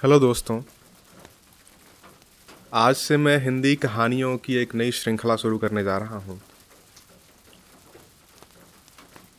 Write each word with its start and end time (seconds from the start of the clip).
Hello 0.00 0.18
दोस्तों। 0.20 0.60
आज 2.74 2.94
से 2.96 3.16
मैं 3.16 3.36
हिंदी 3.44 3.74
कहानियों 3.76 4.36
की 4.38 4.54
एक 4.56 4.74
नई 4.74 4.90
श्रृंखला 4.90 5.36
शुरू 5.36 5.58
करने 5.58 5.82
जा 5.84 5.96
रहा 5.98 6.18
हूँ, 6.18 6.40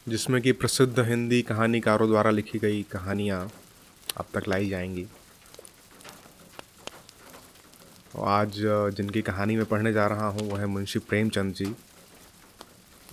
जिसमें 0.08 0.42
कि 0.42 0.52
प्रसिद्ध 0.54 1.00
हिंदी 1.00 1.42
कहानीकारों 1.42 2.08
द्वारा 2.10 2.32
लिखी 2.32 2.60
गई 2.60 2.84
कहानियाँ 2.92 3.42
अब 4.18 4.26
तक 4.34 4.48
लाई 4.48 4.70
जाएँगी। 4.70 5.08
और 8.16 8.28
आज 8.30 8.62
जिनकी 8.98 9.22
कहानी 9.24 9.56
मैं 9.56 9.66
पढ़ने 9.66 9.94
जा 9.94 10.08
रहा 10.08 10.28
हूँ, 10.28 10.50
वो 10.50 10.58
है 10.58 10.66
मुंशी 10.68 11.00
प्रेमचंद 11.02 11.54
जी, 11.54 11.74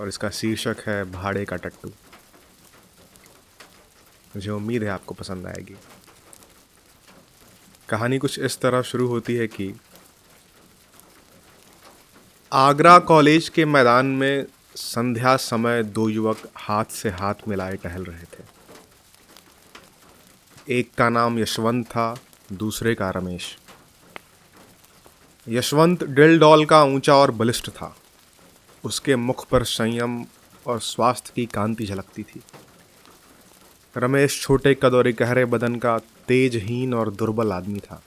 और 0.01 0.09
इसका 0.09 0.31
शीर्षक 0.31 0.83
है 0.87 1.05
भाड़े 1.13 1.45
का 1.45 1.57
टट्टू। 1.57 1.89
मुझे 4.35 4.51
उम्मीद 4.51 4.83
है 4.83 4.89
आपको 4.91 5.15
पसंद 5.15 5.47
आएगी। 5.47 5.77
कहानी 7.89 8.19
कुछ 8.19 8.39
इस 8.39 8.61
तरह 8.61 8.83
शुरू 8.83 9.07
होती 9.09 9.35
है 9.35 9.47
कि 9.47 9.75
आगरा 12.53 12.99
कॉलेज 12.99 13.49
के 13.49 13.65
मैदान 13.65 14.07
में 14.07 14.47
संध्या 14.77 15.37
समय 15.37 15.83
दो 15.83 16.09
युवक 16.09 16.39
हाथ 16.57 16.85
से 16.85 17.11
हाथ 17.11 17.35
मिलाए 17.49 17.77
टहल 17.77 18.05
रहे 18.05 18.23
थे। 18.23 18.45
एक 20.79 20.91
का 20.99 21.09
नाम 21.09 21.39
यशवंत 21.39 21.87
था, 21.87 22.17
दूसरे 22.53 22.95
का 22.95 23.11
रमेश। 23.11 23.59
यशवंत 25.49 26.05
डिल 26.05 26.39
डॉल 26.39 26.67
का 26.67 26.83
ऊँचा 26.85 27.15
और 27.15 27.31
बलिष्ठ 27.31 27.71
था। 27.71 27.97
उसके 28.85 29.17
मुख 29.17 29.47
पर 29.49 29.65
संयम 29.65 30.27
और 30.67 30.81
स्वास्थ्य 30.81 31.33
की 31.37 31.47
कांति 31.47 31.87
झलकती 31.87 32.23
थी। 32.23 32.41
रमेश 33.97 34.41
छोटे 34.43 34.75
कद 34.75 34.95
और 34.95 35.09
गहरे 35.11 35.45
बदन 35.45 35.77
का 35.77 35.99
तेजहीन 35.99 36.95
और 36.95 37.11
दुर्बल 37.11 37.53
आदमी 37.53 37.81
था। 37.81 38.03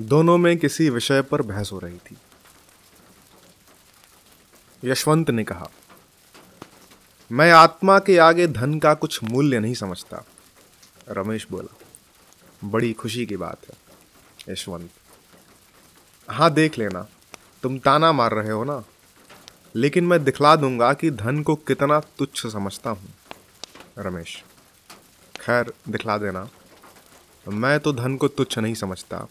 दोनों 0.00 0.38
में 0.38 0.56
किसी 0.58 0.90
विषय 0.90 1.22
पर 1.22 1.42
बहस 1.42 1.72
हो 1.72 1.78
रही 1.78 1.98
थी। 1.98 2.16
यशवंत 4.84 5.30
ने 5.30 5.44
कहा, 5.44 5.68
मैं 7.30 7.50
आत्मा 7.52 7.98
के 7.98 8.18
आगे 8.18 8.46
धन 8.46 8.78
का 8.78 8.94
कुछ 8.94 9.24
मूल्य 9.24 9.60
नहीं 9.60 9.74
समझता। 9.74 10.24
रमेश 11.08 11.46
बोला, 11.50 11.76
बड़ी 12.64 12.92
खुशी 12.92 13.26
की 13.26 13.36
बात 13.36 13.58
है, 13.68 14.52
यशवंत। 14.52 14.90
हाँ 16.28 16.52
देख 16.54 16.78
लेना, 16.78 17.06
तुम 17.62 17.78
ताना 17.78 18.12
मार 18.12 18.34
रहे 18.34 18.50
हो 18.50 18.64
ना? 18.64 18.82
लेकिन 19.74 20.04
मैं 20.04 20.24
दिखला 20.24 20.56
दूँगा 20.56 20.92
कि 20.92 21.10
धन 21.10 21.42
को 21.42 21.54
कितना 21.56 22.00
तुच्छ 22.00 22.46
समझता 22.46 22.90
हूँ। 22.90 23.14
रमेश। 23.98 24.44
खैर, 25.40 25.72
दिखला 25.88 26.18
देना। 26.18 26.48
मैं 27.48 27.80
तो 27.80 27.92
धन 27.92 28.16
को 28.16 28.28
तुच्छ 28.28 28.58
नहीं 28.58 28.74
समझता। 28.74 29.28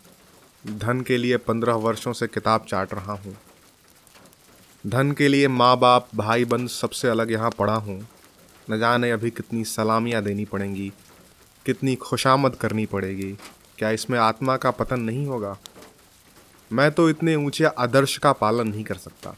धन 0.67 1.01
के 1.01 1.17
लिए 1.17 1.37
पंद्रह 1.37 1.73
वर्षों 1.73 2.13
से 2.13 2.27
किताब 2.27 2.65
चाट 2.69 2.93
रहा 2.93 3.13
हूँ। 3.13 3.37
धन 4.87 5.11
के 5.11 5.27
लिए 5.27 5.47
माँ 5.47 5.77
बाप 5.77 6.07
भाई 6.15 6.45
बंद 6.45 6.69
सबसे 6.69 7.07
अलग 7.07 7.31
यहाँ 7.31 7.51
पढ़ा 7.51 7.75
हूँ। 7.75 8.07
न 8.69 8.79
जाने 8.79 9.11
अभी 9.11 9.29
कितनी 9.29 9.63
सलामियाँ 9.63 10.23
देनी 10.23 10.45
पड़ेंगी। 10.45 10.93
कितनी 11.65 11.95
खुशामद 11.95 12.55
करनी 12.55 12.85
पड़ेगी। 12.85 13.37
क्या 13.77 13.89
इसमें 13.89 14.19
आत्मा 14.19 14.57
का 14.57 14.71
पतन 14.71 14.99
नहीं 14.99 15.27
होगा? 15.27 15.57
मैं 16.71 16.91
तो 16.91 17.09
इतने 17.09 17.35
ऊँचे 17.35 17.65
आदर्श 17.65 18.17
का 18.17 18.31
पालन 18.31 18.67
नहीं 18.67 18.83
कर 18.83 18.95
सकता। 18.95 19.35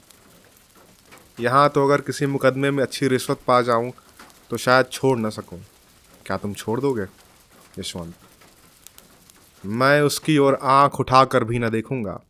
यहाँ 1.40 1.70
तो 1.70 1.86
अगर 1.86 2.02
किसी 2.02 2.26
मुकदमे 2.26 2.72
में 2.72 2.84
अच्छी 2.84 3.08
रिश्वत 3.08 3.40
पा 3.48 3.62
जाऊँ 3.62 3.92
तो 4.50 4.58
शायद 4.58 4.86
छोड़ 4.86 5.18
ना 5.20 5.30
सकूँ। 5.30 5.60
क्या 6.26 6.38
तुम 6.38 6.54
छोड़ 6.54 6.80
दोगे, 6.82 7.06
यशवंत? 7.80 8.16
मैं 9.66 10.02
उसकी 10.02 10.38
ओर 10.38 10.60
आँख 10.62 11.00
उठाकर 11.00 11.44
भी 11.44 11.60
ना 11.60 11.70
देखूँगा। 11.70 12.22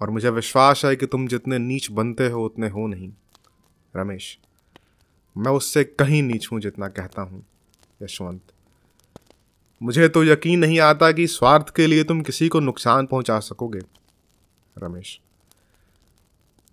और 0.00 0.10
मुझे 0.10 0.30
विश्वास 0.30 0.84
है 0.84 0.96
कि 0.96 1.06
तुम 1.06 1.26
जितने 1.28 1.58
नीच 1.58 1.90
बनते 1.90 2.28
हो, 2.28 2.44
उतने 2.44 2.68
हो 2.68 2.86
नहीं। 2.86 3.12
रमेश, 3.96 4.38
मैं 5.36 5.52
उससे 5.52 5.84
कहीं 5.84 6.22
नीच 6.22 6.48
हूँ 6.52 6.60
जितना 6.60 6.88
कहता 6.88 7.22
हूँ, 7.22 7.44
यशवंत। 8.02 8.40
मुझे 9.82 10.08
तो 10.08 10.24
यकीन 10.24 10.58
नहीं 10.58 10.80
आता 10.80 11.12
कि 11.12 11.26
स्वार्थ 11.26 11.74
के 11.74 11.86
लिए 11.86 12.04
तुम 12.04 12.20
किसी 12.20 12.48
को 12.48 12.60
नुकसान 12.60 13.06
पहुँचा 13.06 13.38
सकोगे, 13.40 13.80
रमेश। 14.78 15.20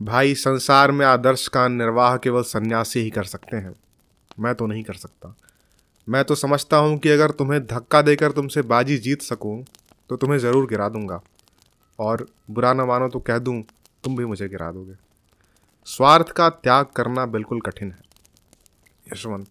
भाई, 0.01 0.35
संसार 0.35 0.91
में 0.91 1.05
आदर्श 1.05 1.47
का 1.47 1.67
निर्वाह 1.67 2.17
केवल 2.17 2.43
सन्यासी 2.43 2.99
ही 2.99 3.09
कर 3.09 3.23
सकते 3.23 3.57
हैं। 3.57 3.75
मैं 4.37 4.53
तो 4.55 4.65
नहीं 4.67 4.83
कर 4.83 4.93
सकता। 4.95 5.35
मैं 6.07 6.23
तो 6.23 6.35
समझता 6.35 6.77
हूँ 6.77 6.97
कि 6.97 7.09
अगर 7.09 7.31
तुम्हें 7.31 7.65
धक्का 7.67 8.01
देकर 8.01 8.31
तुमसे 8.31 8.61
बाजी 8.63 8.97
जीत 8.97 9.21
सकूँ 9.23 9.63
तो 10.09 10.15
तुम्हें 10.15 10.37
ज़रूर 10.39 10.67
गिरा 10.67 10.89
दूँगा। 10.89 11.19
और 11.99 12.25
बुरा 12.51 12.73
न 12.73 12.81
मानो 12.81 13.07
तो 13.09 13.19
कह 13.19 13.37
दूँ, 13.39 13.61
तुम 14.03 14.15
भी 14.15 14.25
मुझे 14.25 14.47
गिरा 14.49 14.71
दोगे। 14.71 14.95
स्वार्थ 15.87 16.31
का 16.31 16.49
त्याग 16.49 16.85
करना 16.95 17.25
बिल्कुल 17.27 17.61
कठिन 17.61 17.91
है, 17.91 17.99
यशवंत। 19.05 19.47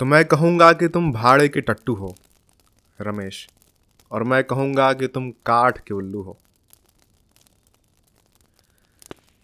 तो 0.00 0.06
मैं 0.06 0.24
कहूँगा 0.24 0.72
कि 0.72 0.88
तुम 0.88 1.12
भाड़े 1.12 1.48
के 1.48 1.60
टट्टू 1.60 1.94
हो, 1.94 2.14
रमेश। 2.98 3.48
और 4.10 4.22
मैं 4.24 4.42
कहूँगा 4.44 4.92
कि 4.92 5.06
तुम 5.08 5.30
काठ 5.46 5.78
के 5.78 5.94
उल्लू 5.94 6.22
हो। 6.22 6.36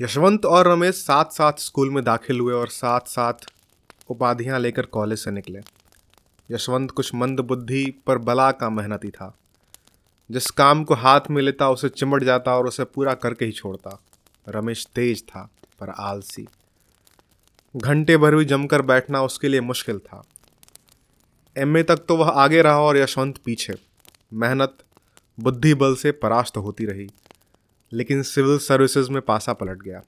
यशवंत 0.00 0.46
और 0.46 0.68
रमेश 0.68 0.94
साथ 0.96 1.32
साथ 1.32 1.60
स्कूल 1.60 1.90
में 1.90 2.02
दाखिल 2.04 2.40
हुए 2.40 2.54
और 2.54 2.68
साथ 2.70 3.08
साथ 3.08 3.46
उपाधियाँ 4.08 4.58
लेकर 4.58 4.86
कॉलेज 4.86 5.18
से 5.18 5.30
निकले। 5.30 5.60
यशवंत 6.50 6.90
कुछ 6.90 7.14
मंद 7.14 7.40
बुद्धि 7.40 7.94
पर 8.06 8.18
बला 8.18 8.52
का 8.52 8.70
मेहनती 8.70 9.10
था। 9.10 9.38
जिस 10.30 10.50
काम 10.50 10.84
को 10.84 10.94
हाथ 10.94 11.20
में 11.30 11.42
लेता, 11.42 11.70
उसे 11.70 11.88
चिमट 11.88 12.24
जाता 12.24 12.56
और 12.56 12.66
उसे 12.66 12.84
पूरा 12.84 13.14
करके 13.14 13.44
ही 13.44 13.52
छोड़ता। 13.52 14.02
रमेश 14.48 14.86
तेज 14.86 15.24
था, 15.28 15.50
पर 15.80 15.88
आलसी। 15.88 16.46
घंटे 17.76 18.16
भर 18.16 18.34
भी 18.34 18.44
जमकर 18.44 18.82
बैठना 18.82 19.22
उसके 19.22 19.48
लिए 19.48 19.60
मुश्किल 19.60 19.98
था। 19.98 20.24
एमए 21.56 21.82
तक 21.82 21.96
तो 21.96 22.16
वह 22.16 22.28
आगे 22.28 22.62
रहा 22.62 22.80
और 22.80 22.96
यशवंत 22.96 23.38
पीछे। 23.38 23.74
मेहनत, 24.32 24.78
बुद्धि 25.40 25.74
बल 25.74 25.94
से 25.94 26.12
परास्त 26.12 26.56
होती 26.56 26.84
रही, 26.84 27.08
लेकिन 27.92 28.22
सिविल 28.22 28.58
सर्विसेज़ 28.58 29.10
में 29.10 29.22
पासा 29.22 29.52
पलट 29.52 29.82
गया। 29.82 30.02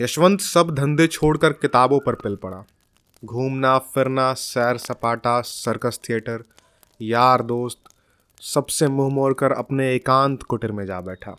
यशवंत 0.00 0.40
सब 0.40 0.74
धंधे 0.74 1.06
छोड़कर 1.06 1.52
किताबों 1.52 2.00
पर 2.00 2.14
पिल 2.14 2.36
पड़ा। 2.36 2.64
घूमना, 3.24 3.78
फिरना, 3.78 4.32
सैर 4.32 4.76
सपाटा 4.76 5.40
सर्कस 5.40 6.00
थिएटर 6.08 6.44
यार 7.02 7.42
दोस्त, 7.42 7.78
सबसे 8.40 8.88
मुँह 8.88 9.14
मोड़ 9.14 9.34
कर 9.34 9.52
अपने 9.52 9.94
एकांत 9.94 10.42
कुटिर 10.42 10.72
में 10.72 10.86
जा 10.86 11.00
बैठा। 11.00 11.36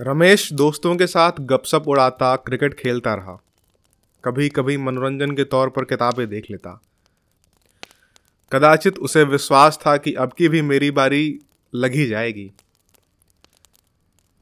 रमेश 0.00 0.52
दोस्तों 0.52 0.96
के 0.96 1.06
साथ 1.06 1.32
गपशप 1.40 1.84
उड़ाता, 1.86 2.36
क्रिकेट 2.36 2.74
खेलता 2.74 3.14
रहा। 3.14 3.42
कभी 4.24 4.48
कभी 4.48 4.76
मनोरंजन 4.76 5.36
के 5.36 5.44
तौर 5.44 5.68
पर 5.68 5.84
किताबें 5.84 6.28
देख 6.28 6.46
लेता। 6.50 6.82
कदाचित 8.52 8.98
उसे 8.98 9.24
विश्वास 9.24 9.78
था 9.86 9.96
कि 9.96 10.14
अब 10.14 10.32
की 10.32 10.48
भी 10.48 10.62
मेरी 10.62 10.90
बारी 10.90 11.40
लगी 11.74 12.06
जाएगी। 12.06 12.52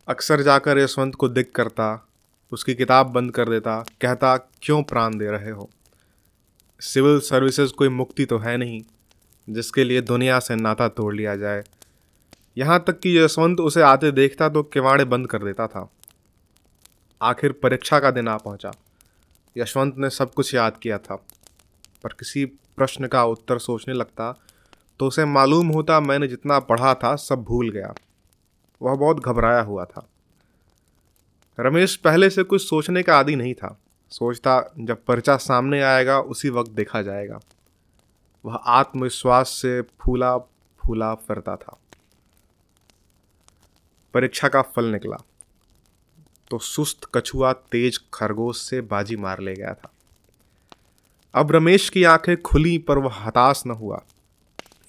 अक्सर 0.08 0.42
जाकर 0.42 0.78
यशवंत 0.78 1.14
को 1.14 1.28
दिख 1.28 1.52
करता 1.54 2.06
उसकी 2.52 2.74
किताब 2.74 3.06
बंद 3.06 3.32
कर 3.32 3.48
देता, 3.48 3.84
कहता, 4.00 4.36
क्यों 4.36 4.82
प्राण 4.82 5.18
दे 5.18 5.30
रहे 5.30 5.50
हो? 5.50 5.70
सिविल 6.80 7.18
सर्विसेज़ 7.20 7.72
कोई 7.72 7.88
मुक्ति 7.88 8.24
तो 8.24 8.38
है 8.38 8.56
नहीं, 8.56 8.82
जिसके 9.48 9.84
लिए 9.84 10.00
दुनिया 10.00 10.38
से 10.40 10.56
नाता 10.56 10.88
तोड़ 10.88 11.14
लिया 11.14 11.36
जाए। 11.36 11.62
यहाँ 12.56 12.84
तक 12.86 13.00
कि 13.00 13.18
यशवंत 13.18 13.60
उसे 13.60 13.82
आते 13.82 14.10
देखता 14.12 14.48
तो 14.48 14.62
किवाड़े 14.62 15.04
बंद 15.04 15.26
कर 15.26 15.44
देता 15.44 15.66
था। 15.66 15.88
आखिर 17.20 17.52
परीक्षा 17.52 18.00
का 18.00 18.10
दिन 18.10 18.28
आ 18.28 18.36
पहुँचा। 18.36 18.72
यशवंत 19.56 19.94
ने 19.98 20.10
सब 20.10 20.32
कुछ 20.32 20.54
याद 20.54 20.76
किया 20.76 20.98
था, 20.98 21.16
पर 22.04 22.12
किसी 22.12 22.44
प्रश्न 22.44 23.06
का 23.06 23.24
उत्तर 23.24 23.58
सोचने 23.58 23.94
लगता 23.94 24.34
तो 25.00 25.06
उसे 25.06 25.24
मालूम 25.24 25.68
होता 25.68 26.00
मैंने 26.00 26.28
जितना 26.28 26.58
पढ़ा 26.60 26.94
था 26.94 27.14
सब 27.16 27.42
भूल 27.42 27.70
गया। 27.70 27.94
वह 28.82 28.94
बहुत 28.94 29.20
घबराया 29.20 29.60
हुआ 29.60 29.84
था। 29.84 30.09
रमेश 31.60 31.96
पहले 31.96 32.30
से 32.30 32.42
कुछ 32.42 32.68
सोचने 32.68 33.02
का 33.02 33.18
आदि 33.18 33.36
नहीं 33.36 33.54
था। 33.54 33.80
सोचता 34.10 34.72
जब 34.78 35.04
पर्चा 35.04 35.36
सामने 35.36 35.82
आएगा, 35.82 36.20
उसी 36.20 36.50
वक्त 36.50 36.70
देखा 36.70 37.02
जाएगा। 37.02 37.40
वह 38.44 38.54
आत्मविश्वास 38.54 39.48
से 39.48 39.82
फूला 39.82 40.38
फूला 40.78 41.14
फिरता 41.14 41.56
था। 41.56 41.76
परीक्षा 44.14 44.48
का 44.48 44.62
फल 44.62 44.84
निकला। 44.84 45.16
तो 46.50 46.58
सुस्त, 46.58 47.00
कछुआ, 47.14 47.52
तेज 47.52 48.00
खरगोश 48.14 48.58
से 48.58 48.80
बाजी 48.80 49.16
मार 49.16 49.40
ले 49.40 49.54
गया 49.54 49.74
था। 49.74 49.90
अब 51.34 51.52
रमेश 51.52 51.88
की 51.88 52.04
आँखें 52.04 52.42
खुली, 52.42 52.78
पर 52.78 52.98
वह 52.98 53.14
हताश 53.14 53.62
न 53.66 53.70
हुआ। 53.70 54.02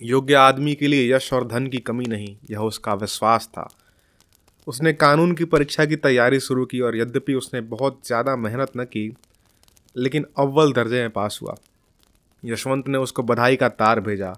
योग्य 0.02 0.34
आदमी 0.34 0.76
के 0.76 0.88
लिए 0.88 1.16
यश 1.16 1.34
और 1.34 1.48
धन 1.48 1.68
की 1.68 1.78
कमी 1.78 2.06
नहीं, 2.06 2.38
यह 2.50 2.60
उसका 2.60 2.94
विश्वास 2.94 3.48
था। 3.48 3.70
उसने 4.68 4.94
कानून 4.94 5.34
की 5.36 5.46
परीक्षा 5.46 5.86
की 5.86 5.96
तैयारी 5.96 6.40
शुरू 6.40 6.66
की 6.66 6.80
और 6.80 6.98
यद्यपि 6.98 7.34
उसने 7.34 7.62
बहुत 7.62 8.02
ज़्यादा 8.06 8.36
मेहनत 8.36 8.72
न 8.78 8.84
की, 8.84 9.14
लेकिन 9.96 10.26
अव्वल 10.40 10.74
दर्जे 10.74 11.02
में 11.02 11.10
पास 11.10 11.40
हुआ। 11.42 11.56
यशवंत 12.46 12.88
ने 12.88 12.98
उसको 12.98 13.24
बधाई 13.24 13.56
का 13.56 13.70
तार 13.70 14.00
भेजा। 14.00 14.34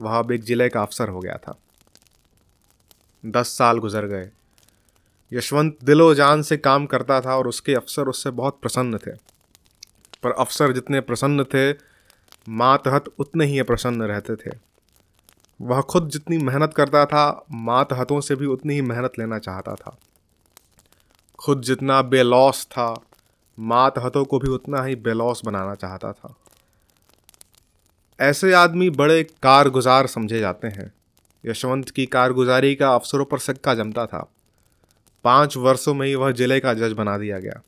वह 0.00 0.18
अब 0.18 0.32
एक 0.32 0.42
ज़िले 0.42 0.68
का 0.68 0.82
अफसर 0.82 1.08
हो 1.08 1.20
गया 1.20 1.36
था। 1.36 1.58
दस 3.26 3.48
साल 3.48 3.78
गुजर 3.78 4.06
गए। 4.06 4.30
यशवंत 5.32 5.78
दिलो 5.84 6.14
जान 6.14 6.42
से 6.42 6.56
काम 6.56 6.86
करता 6.86 7.20
था 7.20 7.36
और 7.36 7.48
उसके 7.48 7.74
अफसर 7.74 8.02
उससे 8.02 8.30
बहुत 8.30 8.58
प्रसन्न 8.62 8.98
थे। 8.98 9.10
पर 10.22 10.30
अफसर 10.30 10.72
जितने 10.72 11.00
प्रसन्न 11.00 11.44
थे, 11.44 11.72
मातहत 12.48 13.04
उतने 13.18 13.44
ही 13.44 13.62
प्रसन्न 13.62 14.02
रहते 14.02 14.36
थे। 14.36 14.65
वह 15.60 15.80
खुद 15.80 16.08
जितनी 16.08 16.38
मेहनत 16.38 16.74
करता 16.74 17.06
था, 17.06 17.46
मात 17.52 17.92
मातहतों 17.92 18.20
से 18.20 18.36
भी 18.36 18.46
उतनी 18.46 18.74
ही 18.74 18.82
मेहनत 18.82 19.12
लेना 19.18 19.38
चाहता 19.38 19.74
था। 19.74 19.98
खुद 21.38 21.62
जितना 21.62 22.02
बेलॉस 22.02 22.66
था, 22.66 23.00
मात 23.60 23.98
मातहतों 23.98 24.24
को 24.24 24.38
भी 24.38 24.48
उतना 24.48 24.82
ही 24.82 24.96
बेलॉस 24.96 25.42
बनाना 25.44 25.74
चाहता 25.74 26.12
था। 26.12 26.34
ऐसे 28.20 28.52
आदमी 28.52 28.90
बड़े 28.90 29.22
कारगुजार 29.22 30.06
समझे 30.06 30.40
जाते 30.40 30.68
हैं। 30.68 30.92
यशवंत 31.46 31.90
की 31.90 32.06
कारगुजारी 32.06 32.74
का 32.74 32.94
अफसरों 32.94 33.24
पर 33.24 33.38
सिक्का 33.38 33.74
जमता 33.74 34.06
था। 34.06 34.30
पाँच 35.24 35.56
वर्षों 35.56 35.94
में 35.94 36.06
ही 36.06 36.14
वह 36.14 36.32
ज़िले 36.32 36.60
का 36.60 36.74
जज 36.74 36.92
बना 36.92 37.18
दिया 37.18 37.38
गया। 37.38 37.62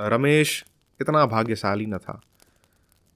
रमेश 0.00 0.64
इतना 1.00 1.26
भाग्यशाली 1.26 1.86
न 1.86 1.98
था। 1.98 2.20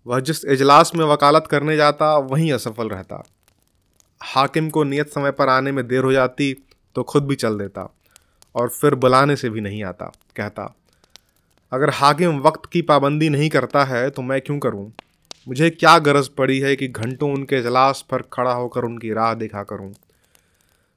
वह 0.06 0.20
जिस 0.20 0.44
इजलास 0.44 0.94
में 0.94 1.04
वकालत 1.04 1.48
करने 1.50 1.76
जाता, 1.76 2.16
वहीं 2.16 2.52
असफल 2.52 2.88
रहता। 2.88 3.22
हाकिम 4.20 4.68
को 4.70 4.84
नियत 4.84 5.08
समय 5.08 5.30
पर 5.30 5.48
आने 5.48 5.72
में 5.72 5.86
देर 5.88 6.04
हो 6.04 6.12
जाती 6.12 6.54
तो 6.96 7.02
खुद 7.02 7.26
भी 7.26 7.34
चल 7.34 7.58
देता 7.58 7.92
और 8.54 8.68
फिर 8.68 8.94
बुलाने 8.94 9.36
से 9.36 9.50
भी 9.50 9.60
नहीं 9.60 9.82
आता, 9.84 10.12
कहता, 10.36 10.74
अगर 11.72 11.90
हाकिम 11.90 12.38
वक्त 12.38 12.70
की 12.72 12.82
पाबंदी 12.82 13.28
नहीं 13.28 13.48
करता 13.50 13.84
है 13.84 14.08
तो 14.10 14.22
मैं 14.22 14.40
क्यों 14.40 14.58
करूँ? 14.58 14.92
मुझे 15.46 15.70
क्या 15.70 15.98
गरज 15.98 16.28
पड़ी 16.28 16.58
है 16.60 16.74
कि 16.76 16.88
घंटों 16.88 17.32
उनके 17.32 17.58
इजलास 17.58 18.04
पर 18.10 18.22
खड़ा 18.32 18.52
होकर 18.52 18.84
उनकी 18.84 19.12
राह 19.12 19.32
देखा 19.34 19.62
करूँ? 19.62 19.92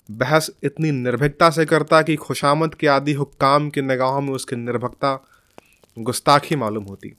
बहस 0.10 0.50
इतनी 0.64 0.92
निर्भीकता 0.92 1.50
से 1.50 1.66
करता 1.66 2.02
कि 2.02 2.16
खुशामद 2.16 2.74
के 2.76 2.88
आदि 2.88 3.14
हुक्काम 3.14 3.70
की 3.70 3.82
निगाहों 3.82 4.22
में 4.22 4.34
उसकी 4.34 4.56
निर्भकता, 4.56 5.14
गुस्ताखी 5.98 6.56
मालूम 6.56 6.84
होती। 6.84 7.14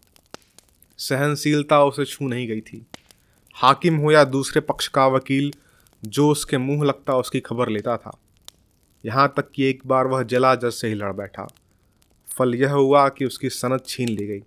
सहनशीलता 0.99 1.83
उसे 1.85 2.05
छू 2.05 2.29
नहीं 2.29 2.47
गई 2.49 2.61
थी। 2.61 2.87
हाकिम 3.55 3.97
हो 3.97 4.13
या 4.13 4.25
दूसरे 4.25 4.61
पक्ष 4.61 4.89
का 4.89 5.07
वकील 5.07 5.53
जो 6.05 6.31
उसके 6.31 6.59
मुँह 6.59 6.85
लगता, 6.85 7.17
उसकी 7.17 7.41
खबर 7.41 7.69
लेता 7.69 7.97
था। 7.97 8.19
यहाँ 9.07 9.35
तक 9.37 9.51
कि 9.51 9.65
एक 9.65 9.83
बार 9.87 10.07
वह 10.07 10.23
जला 10.23 10.55
जज 10.55 10.71
से 10.71 10.89
ही 10.89 10.95
लड़ 10.95 11.13
बैठा। 11.13 11.49
फल 12.39 12.55
यह 12.55 12.73
हुआ 12.73 13.09
कि 13.09 13.25
उसकी 13.25 13.51
सनत 13.51 13.85
छीन 13.87 14.09
ली 14.09 14.27
गई। 14.27 14.41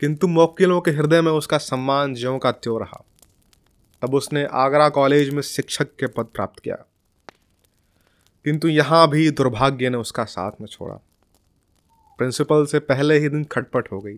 किंतु 0.00 0.28
मुवक्किलों 0.28 0.80
के 0.80 0.90
हृदय 0.90 1.20
में 1.20 1.32
उसका 1.32 1.58
सम्मान 1.58 2.14
ज्यों 2.14 2.38
का 2.38 2.52
त्यों 2.52 2.80
रहा। 2.80 3.04
तब 4.02 4.14
उसने 4.14 4.44
आगरा 4.44 4.88
कॉलेज 4.88 5.30
में 5.30 5.42
शिक्षक 5.42 5.96
के 5.96 6.06
पद 6.06 6.24
प्राप्त 6.24 6.60
किया। 6.60 6.76
किंतु 8.44 8.68
यहाँ 8.68 9.10
भी 9.10 9.30
दुर्भाग्य 9.30 9.90
ने 9.90 9.96
उसका 9.96 10.24
साथ 10.24 10.50
न 10.62 10.66
छोड़ा। 10.66 10.94
प्रिंसिपल 12.18 12.66
से 12.66 12.78
पहले 12.78 13.18
ही 13.18 13.28
दिन 13.28 13.44
खटपट 13.44 13.92
हो 13.92 14.00
गई। 14.00 14.16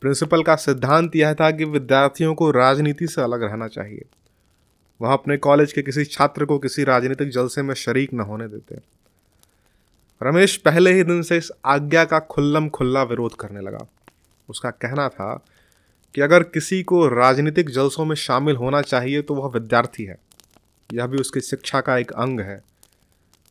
प्रिंसिपल 0.00 0.42
का 0.42 0.56
सिद्धांत 0.56 1.16
यह 1.16 1.34
था 1.34 1.50
कि 1.50 1.64
विद्यार्थियों 1.64 2.34
को 2.34 2.50
राजनीति 2.50 3.06
से 3.06 3.22
अलग 3.22 3.42
रहना 3.42 3.68
चाहिए। 3.68 4.02
वह 5.04 5.12
अपने 5.12 5.36
कॉलेज 5.36 5.72
के 5.72 5.82
किसी 5.82 6.04
छात्र 6.04 6.44
को 6.44 6.58
किसी 6.58 6.84
राजनीतिक 6.84 7.30
जलसे 7.30 7.62
में 7.62 7.74
शरीक 7.74 8.12
न 8.14 8.20
होने 8.20 8.48
देते 8.48 8.76
रमेश 10.20 10.56
पहले 10.56 10.92
ही 10.92 11.02
दिन 11.04 11.22
से 11.22 11.36
इस 11.36 11.50
आज्ञा 11.64 12.04
का 12.04 12.18
खुल्लम 12.30 12.68
खुल्ला 12.68 13.02
विरोध 13.02 13.34
करने 13.34 13.60
लगा। 13.60 13.86
उसका 14.48 14.70
कहना 14.70 15.08
था 15.08 15.34
कि 16.14 16.20
अगर 16.20 16.42
किसी 16.42 16.82
को 16.82 17.06
राजनीतिक 17.08 17.70
जलसों 17.70 18.04
में 18.04 18.14
शामिल 18.16 18.56
होना 18.56 18.82
चाहिए 18.82 19.22
तो 19.22 19.34
वह 19.34 19.50
विद्यार्थी 19.50 20.04
है। 20.04 20.16
यह 20.90 21.06
भी 21.06 21.18
उसकी 21.18 21.40
शिक्षा 21.40 21.80
का 21.80 21.96
एक 21.98 22.12
अंग 22.12 22.40
है। 22.40 22.62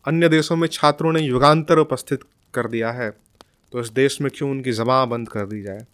अन्य 0.05 0.29
देशों 0.29 0.55
में 0.55 0.67
छात्रों 0.67 1.11
ने 1.13 1.21
युगांतर 1.21 1.77
उपस्थित 1.77 2.23
कर 2.53 2.67
दिया 2.67 2.91
है 2.91 3.09
तो 3.73 3.79
इस 3.79 3.89
देश 3.91 4.21
में 4.21 4.31
क्यों 4.35 4.49
उनकी 4.51 4.71
जबां 4.71 5.09
बंद 5.09 5.29
कर 5.29 5.45
दी 5.45 5.61
जाए? 5.61 5.85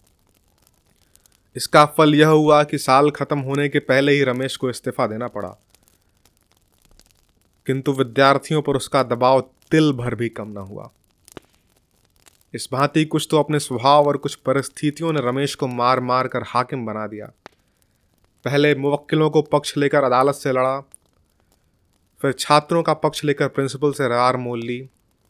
इसका 1.56 1.84
फल 1.86 2.14
यह 2.14 2.28
हुआ 2.28 2.62
कि 2.64 2.78
साल 2.78 3.10
खत्म 3.10 3.38
होने 3.38 3.68
के 3.68 3.78
पहले 3.78 4.12
ही 4.12 4.24
रमेश 4.24 4.56
को 4.56 4.70
इस्तीफा 4.70 5.06
देना 5.06 5.28
पड़ा। 5.28 5.48
किंतु 7.66 7.92
विद्यार्थियों 7.92 8.62
पर 8.62 8.76
उसका 8.76 9.02
दबाव 9.02 9.40
तिल 9.70 9.92
भर 9.92 10.14
भी 10.14 10.28
कम 10.28 10.48
न 10.48 10.56
हुआ। 10.56 10.90
इस 12.54 12.68
भांति 12.72 13.04
कुछ 13.04 13.26
तो 13.30 13.38
अपने 13.38 13.58
स्वभाव 13.58 14.06
और 14.06 14.16
कुछ 14.16 14.34
परिस्थितियों 14.34 15.12
ने 15.12 15.20
रमेश 15.20 15.54
को 15.54 15.66
मार 15.66 16.00
मार 16.00 16.28
कर 16.28 16.42
हाकिम 16.46 16.86
बना 16.86 17.06
दिया। 17.06 17.26
पहले 18.44 18.74
मुवक्किलों 18.74 19.30
को 19.30 19.42
पक्ष 19.42 19.76
लेकर 19.76 20.04
अदालत 20.04 20.34
से 20.34 20.52
लड़ा, 20.52 20.80
फिर 22.20 22.32
छात्रों 22.32 22.82
का 22.82 22.94
पक्ष 22.94 23.24
लेकर 23.24 23.48
प्रिंसिपल 23.48 23.92
से 23.92 24.08
रार 24.08 24.36
मोल 24.36 24.60
ली 24.60 24.80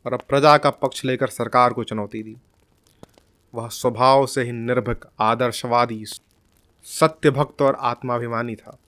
और 0.07 0.13
अब 0.13 0.23
प्रजा 0.29 0.57
का 0.59 0.71
पक्ष 0.71 1.05
लेकर 1.05 1.27
सरकार 1.27 1.73
को 1.73 1.85
चुनौती 1.85 2.23
दी। 2.23 2.37
वह 3.55 3.69
स्वभाव 3.69 4.27
से 4.27 4.43
ही 4.43 4.53
निर्भक, 4.53 5.11
आदर्शवादी 5.21 6.05
सत्य 6.85 7.31
भक्त 7.31 7.63
और 7.63 7.77
आत्माभिमानी 7.81 8.57
था। 8.57 8.79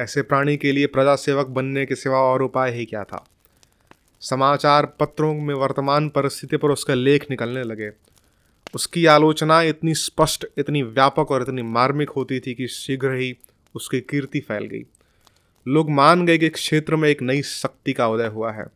ऐसे 0.00 0.22
प्राणी 0.22 0.56
के 0.56 0.72
लिए 0.72 0.86
प्रजा 0.86 1.16
सेवक 1.16 1.46
बनने 1.46 1.86
के 1.86 1.94
सिवा 1.94 2.18
और 2.18 2.42
उपाय 2.42 2.72
ही 2.72 2.84
क्या 2.84 3.04
था? 3.04 3.26
समाचार 4.20 4.86
पत्रों 4.86 5.34
में 5.34 5.54
वर्तमान 5.54 6.08
परिस्थिति 6.08 6.56
पर 6.56 6.70
उसके 6.70 6.94
लेख 6.94 7.26
निकलने 7.30 7.62
लगे। 7.62 7.90
उसकी 8.74 9.06
आलोचना 9.06 9.62
इतनी 9.62 9.94
स्पष्ट, 9.94 10.46
इतनी 10.58 10.82
व्यापक 10.82 11.30
और 11.30 11.42
इतनी 11.42 11.62
मार्मिक 11.62 12.10
होती 12.10 12.40
थी 12.40 12.54
कि 12.54 12.66
शीघ्र 12.66 13.14
ही 13.14 13.38
उसकी 13.74 14.00
कीर्ति 14.00 14.40
फैल 14.40 14.64
गई। 14.64 14.84
लोग 15.68 15.90
मान 15.90 16.26
गए 16.26 16.38
कि 16.38 16.48
क्षेत्र 16.48 16.96
में 16.96 17.08
एक 17.08 17.22
नई 17.22 17.42
शक्ति 17.42 17.92
का 17.92 18.08
उदय 18.08 18.26
हुआ 18.26 18.52
है। 18.52 18.66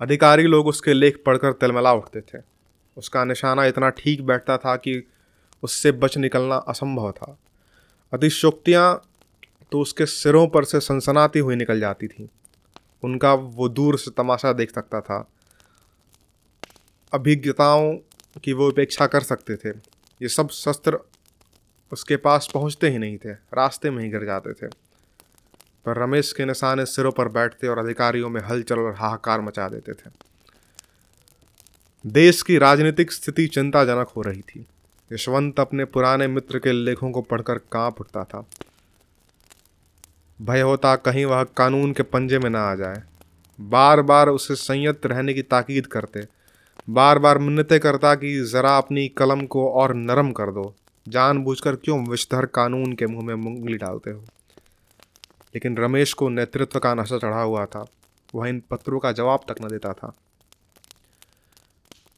अधिकारी 0.00 0.42
लोग 0.42 0.66
उसके 0.66 0.92
लेख 0.92 1.22
पढ़कर 1.26 1.52
तिलमिला 1.52 1.92
उठते 1.92 2.20
थे। 2.20 2.57
उसका 2.98 3.24
निशाना 3.24 3.64
इतना 3.64 3.90
ठीक 3.90 4.22
बैठता 4.22 4.56
था 4.56 4.76
कि 4.76 5.02
उससे 5.62 5.92
बच 5.92 6.18
निकलना 6.18 6.56
असंभव 6.56 7.12
था। 7.12 7.38
अतिशोक्तियाँ 8.12 9.02
तो 9.72 9.80
उसके 9.80 10.06
सिरों 10.06 10.48
पर 10.48 10.64
से 10.64 10.80
सनसनाती 10.80 11.38
हुई 11.38 11.56
निकल 11.56 11.80
जाती 11.80 12.08
थीं। 12.08 12.28
उनका 13.04 13.34
वो 13.34 13.68
दूर 13.68 13.98
से 13.98 14.10
तमाशा 14.10 14.52
देख 14.52 14.74
सकता 14.74 15.00
था। 15.00 15.28
अभिज्ञताओं 17.12 17.94
की 18.44 18.52
वो 18.52 18.68
उपेक्षा 18.68 19.06
कर 19.06 19.20
सकते 19.20 19.56
थे। 19.56 19.68
ये 20.22 20.28
सब 20.28 20.48
शस्त्र 20.48 20.98
उसके 21.92 22.16
पास 22.16 22.50
पहुँचते 22.54 22.90
ही 22.90 22.98
नहीं 22.98 23.18
थे, 23.18 23.32
रास्ते 23.32 23.90
में 23.90 24.04
ही 24.04 24.10
गिर 24.10 24.24
जाते 24.24 24.52
थे। 24.52 24.66
पर 25.84 25.96
रमेश 25.96 26.32
के 26.32 26.44
निशाने 26.44 26.86
सिरों 26.86 27.12
पर 27.12 27.28
बैठते 27.28 27.68
और 27.68 27.78
अधिकारियों 27.78 28.28
में 28.28 28.40
हलचल 28.40 28.78
और 28.78 28.94
हाहाकार 28.94 29.40
मचा 29.40 29.68
देते 29.68 29.92
थे। 29.92 30.27
देश 32.06 32.42
की 32.42 32.58
राजनीतिक 32.58 33.12
स्थिति 33.12 33.46
चिंताजनक 33.46 34.08
हो 34.16 34.22
रही 34.22 34.40
थी। 34.40 34.66
यशवंत 35.12 35.60
अपने 35.60 35.84
पुराने 35.84 36.26
मित्र 36.26 36.58
के 36.58 36.72
लेखों 36.72 37.10
को 37.10 37.22
पढ़कर 37.22 37.58
काँप 37.58 38.00
उठता 38.00 38.24
था। 38.24 38.46
भय 40.42 40.60
होता 40.60 40.96
कहीं 40.96 41.24
वह 41.24 41.44
कानून 41.44 41.92
के 41.92 42.02
पंजे 42.02 42.38
में 42.38 42.50
ना 42.50 42.60
आ 42.60 42.74
जाए। 42.74 43.02
बार 43.60 44.02
बार 44.02 44.28
उसे 44.28 44.54
संयत 44.54 45.06
रहने 45.06 45.34
की 45.34 45.42
ताकीद 45.42 45.86
करते। 45.86 46.26
बार 46.90 47.18
बार 47.18 47.38
मिन्नतें 47.38 47.80
करता 47.80 48.14
कि 48.14 48.40
ज़रा 48.40 48.78
अपनी 48.78 49.08
कलम 49.08 49.46
को 49.46 49.70
और 49.70 49.94
नरम 49.94 50.32
कर 50.32 50.46
दो। 50.46 50.74
जानबूझकर 51.08 51.76
क्यों 51.76 52.06
विषधर 52.06 52.46
कानून 52.46 52.92
के 52.92 53.06
मुँह 53.06 53.26
में 53.26 53.34
उंगली 53.34 53.76
डालते 53.76 54.10
हो? 54.10 54.20
लेकिन 55.54 55.76
रमेश 55.76 56.12
को 56.12 56.28
नेतृत्व 56.28 56.78
का 56.78 56.94
नशा 56.94 57.18
चढ़ा 57.18 57.42
हुआ 57.42 57.66
था। 57.66 57.86
वह 58.34 58.48
इन 58.48 58.62
पत्रों 58.70 58.98
का 58.98 59.12
जवाब 59.12 59.40
तक 59.48 59.54
न 59.62 59.68
देता 59.68 59.92
था। 59.92 60.12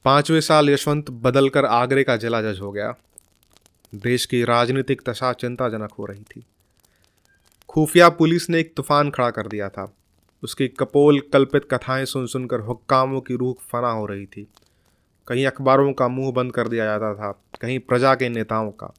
पाँचवें 0.05 0.41
साल 0.41 0.71
यशवंत 0.71 1.11
बदलकर 1.11 1.65
आगरे 1.65 2.05
का 2.05 2.17
जिला 2.17 2.41
जज 2.43 2.61
हो 2.61 2.73
गया। 2.73 2.95
देश 3.95 4.27
की 4.27 4.45
राजनीतिक 4.45 5.03
दशा 5.09 5.33
चिंताजनक 5.33 5.93
हो 5.93 6.07
रही 6.07 6.23
थी। 6.23 6.45
खुफिया 7.69 8.09
पुलिस 8.09 8.51
ने 8.51 8.61
एक 8.61 8.75
तूफ़ान 8.77 9.11
खड़ा 9.11 9.31
कर 9.31 9.47
दिया 9.47 9.69
था। 9.69 9.93
उसकी 10.43 10.69
कपोल 10.69 11.21
कल्पित 11.21 11.69
कथाएँ 11.71 12.05
सुन 12.05 12.27
सुनकर 12.27 12.61
हुक्कामों 12.61 13.21
की 13.21 13.37
रूह 13.37 13.55
फना 13.73 13.91
हो 13.91 14.07
रही 14.07 14.27
थी। 14.27 14.47
कहीं 15.29 15.47
अखबारों 15.47 15.93
का 15.93 16.09
मुँह 16.09 16.33
बंद 16.33 16.53
कर 16.53 16.69
दिया 16.69 16.85
जाता 16.85 17.15
था, 17.15 17.33
कहीं 17.61 17.79
प्रजा 17.79 18.15
के 18.15 18.29
नेताओं 18.29 18.71
का। 18.71 18.95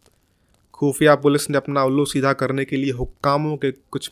खुफिया 0.74 1.16
पुलिस 1.16 1.50
ने 1.50 1.58
अपना 1.58 1.84
उल्लू 1.84 2.06
सीधा 2.06 2.34
करने 2.34 2.66
के 2.66 2.76
लिए 2.76 2.92
हुक्कामों 2.92 3.58
के 3.58 3.72
कुछ 3.72 4.12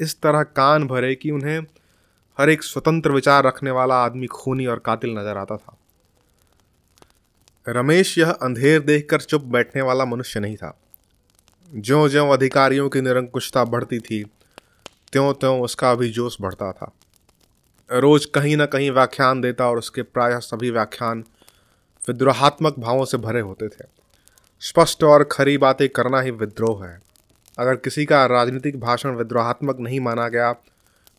इस 0.00 0.20
तरह 0.20 0.42
कान 0.42 0.86
भरे 0.86 1.14
कि 1.14 1.30
उन्हें 1.30 1.60
हर 2.38 2.50
एक 2.50 2.62
स्वतंत्र 2.62 3.12
विचार 3.12 3.44
रखने 3.44 3.70
वाला 3.70 3.94
आदमी 3.94 4.26
खूनी 4.26 4.66
और 4.66 4.78
कातिल 4.78 5.10
नज़र 5.10 5.36
आता 5.36 5.56
था। 5.56 5.77
रमेश 7.68 8.16
यह 8.18 8.30
अंधेर 8.30 8.80
देखकर 8.80 9.20
चुप 9.20 9.42
बैठने 9.44 9.82
वाला 9.82 10.04
मनुष्य 10.04 10.40
नहीं 10.40 10.56
था। 10.56 10.78
ज्यों 11.72 12.08
ज्यों 12.08 12.28
अधिकारियों 12.28 12.88
की 12.88 13.00
निरंकुशता 13.00 13.64
बढ़ती 13.64 13.98
थी 13.98 14.22
त्यों 15.12 15.32
त्यों 15.34 15.60
उसका 15.60 15.94
भी 15.94 16.08
जोश 16.10 16.36
बढ़ता 16.40 16.70
था। 16.72 16.92
रोज 17.90 18.24
कहीं 18.24 18.56
ना 18.56 18.66
कहीं 18.66 18.90
व्याख्यान 18.90 19.40
देता 19.40 19.68
और 19.68 19.78
उसके 19.78 20.02
प्रायः 20.02 20.38
सभी 20.38 20.70
व्याख्यान 20.70 21.24
विद्रोहात्मक 22.04 22.78
भावों 22.78 23.04
से 23.04 23.16
भरे 23.18 23.40
होते 23.40 23.68
थे। 23.68 23.84
स्पष्ट 24.62 25.04
और 25.04 25.24
खरी 25.32 25.58
बातें 25.58 25.88
करना 25.88 26.20
ही 26.20 26.30
विद्रोह 26.30 26.86
है। 26.86 27.00
अगर 27.58 27.76
किसी 27.76 28.04
का 28.04 28.24
राजनीतिक 28.26 28.80
भाषण 28.80 29.16
विद्रोहात्मक 29.16 29.80
नहीं 29.80 30.00
माना 30.00 30.28
गया 30.28 30.52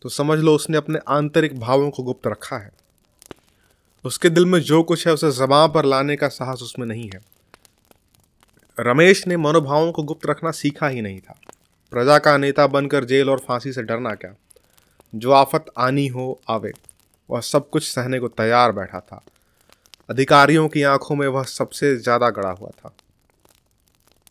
तो 0.02 0.08
समझ 0.08 0.38
लो 0.38 0.54
उसने 0.54 0.76
अपने 0.76 0.98
आंतरिक 1.08 1.58
भावों 1.60 1.90
को 1.90 2.02
गुप्त 2.02 2.26
रखा 2.26 2.56
है। 2.56 2.70
उसके 4.04 4.28
दिल 4.28 4.46
में 4.46 4.60
जो 4.60 4.82
कुछ 4.82 5.06
है, 5.06 5.14
उसे 5.14 5.30
जबां 5.30 5.68
पर 5.68 5.84
लाने 5.84 6.16
का 6.16 6.28
साहस 6.28 6.62
उसमें 6.62 6.86
नहीं 6.86 7.10
है। 7.14 7.20
रमेश 8.80 9.26
ने 9.26 9.36
मनोभावों 9.36 9.92
को 9.92 10.02
गुप्त 10.02 10.26
रखना 10.26 10.50
सीखा 10.50 10.88
ही 10.88 11.00
नहीं 11.00 11.20
था। 11.20 11.40
प्रजा 11.90 12.18
का 12.18 12.36
नेता 12.36 12.66
बनकर 12.66 13.04
जेल 13.04 13.30
और 13.30 13.38
फांसी 13.38 13.72
से 13.72 13.82
डरना 13.82 14.14
क्या? 14.14 14.34
जो 15.14 15.30
आफत 15.30 15.64
आनी 15.78 16.06
हो, 16.06 16.40
आवे। 16.48 16.72
वह 17.30 17.40
सब 17.40 17.70
कुछ 17.70 17.88
सहने 17.88 18.18
को 18.18 18.28
तैयार 18.28 18.72
बैठा 18.72 19.00
था। 19.00 19.24
अधिकारियों 20.10 20.68
की 20.68 20.82
आँखों 20.82 21.16
में 21.16 21.28
वह 21.28 21.42
सबसे 21.42 21.96
ज़्यादा 21.96 22.30
गड़ा 22.30 22.50
हुआ 22.50 22.70
था। 22.70 22.94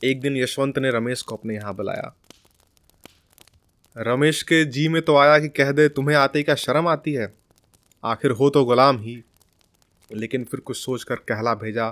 एक 0.04 0.22
दिन 0.22 0.38
यशवंत 0.38 0.80
ने 0.80 0.92
रमेश 0.92 1.22
को 1.22 1.36
अपने 1.36 1.56
यहाँ 1.56 1.76
बुलाया। 1.76 2.16
रमेश 3.98 4.44
के 4.44 4.66
जी 4.66 4.88
में 4.88 5.02
तो 5.02 5.18
आया 5.18 5.40
कि 5.40 5.50
कह 5.50 5.72
दे, 5.72 5.90
तुम्हें 5.90 6.18
आते 6.18 6.44
क्या 6.44 6.56
शर्म 6.56 6.88
आती 6.88 7.14
है? 7.14 7.34
आखिर 8.04 8.32
हो 8.32 8.50
तो 8.50 8.66
गुलाम 8.66 8.98
ही। 8.98 9.24
लेकिन 10.10 10.44
फिर 10.44 10.60
कुछ 10.60 10.78
सोच 10.78 11.04
कर 11.04 11.16
कहला 11.16 11.54
भेजा, 11.54 11.90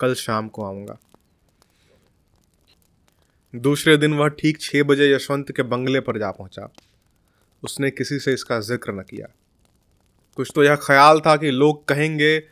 कल 0.00 0.14
शाम 0.14 0.48
को 0.48 0.64
आऊँगा। 0.64 0.98
दूसरे 3.54 3.96
दिन 3.96 4.14
वह 4.14 4.28
ठीक 4.28 4.60
छः 4.60 4.82
बजे 4.82 5.12
यशवंत 5.12 5.52
के 5.52 5.62
बंगले 5.62 6.00
पर 6.00 6.18
जा 6.18 6.30
पहुँचा। 6.30 6.68
उसने 7.62 7.90
किसी 7.90 8.18
से 8.18 8.32
इसका 8.32 8.60
ज़िक्र 8.60 8.92
न 8.92 9.02
किया। 9.02 9.26
कुछ 10.38 10.50
तो 10.54 10.64
यह 10.64 10.76
ख्याल 10.76 11.20
था 11.20 11.36
कि 11.36 11.50
लोग 11.50 11.84
कहेंगे, 11.84 12.42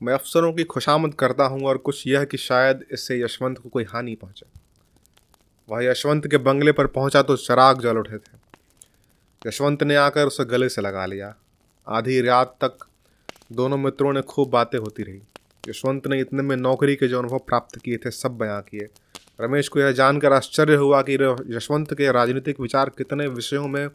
मैं 0.00 0.14
अफसरों 0.14 0.52
की 0.52 0.64
खुशामद 0.64 1.14
करता 1.14 1.44
हूँ 1.44 1.62
और 1.62 1.78
कुछ 1.78 2.06
यह 2.06 2.24
कि 2.24 2.36
शायद 2.36 2.84
इससे 2.92 3.20
यशवंत 3.22 3.58
को 3.58 3.68
कोई 3.68 3.84
हानि 3.84 4.14
पहुँचे। 4.14 4.46
वह 5.68 5.84
यशवंत 5.84 6.26
के 6.26 6.36
बंगले 6.38 6.72
पर 6.72 6.86
पहुँचा 6.86 7.22
तो 7.22 7.36
चराग 7.36 7.80
जल 7.80 7.96
उठे 7.96 8.18
थे। 8.18 8.36
यशवंत 9.46 9.82
ने 9.82 9.96
आकर 9.96 10.26
उसे 10.26 10.44
गले 10.44 10.68
से 10.68 10.82
लगा 10.82 11.06
लिया। 11.06 11.34
आधी 11.86 12.20
रात 12.20 12.56
तक 12.64 12.87
दोनों 13.50 13.76
मित्रों 13.76 14.12
ने 14.12 14.22
खूब 14.22 14.50
बातें 14.50 14.78
होती 14.78 15.02
रही। 15.02 15.20
यशवंत 15.68 16.06
ने 16.06 16.20
इतने 16.20 16.42
में 16.42 16.56
नौकरी 16.56 16.94
के 16.96 17.08
जो 17.08 17.18
अनुभव 17.18 17.38
प्राप्त 17.38 17.78
किए 17.78 17.96
थे, 17.96 18.10
सब 18.10 18.36
बयां 18.38 18.60
किए। 18.62 18.88
रमेश 19.40 19.68
को 19.68 19.80
यह 19.80 19.92
जानकर 19.92 20.32
आश्चर्य 20.32 20.74
हुआ 20.74 21.00
कि 21.02 21.14
यशवंत 21.48 21.94
के 21.94 22.10
राजनीतिक 22.12 22.60
विचार 22.60 22.90
कितने 22.98 23.26
विषयों 23.28 23.66
में 23.68 23.88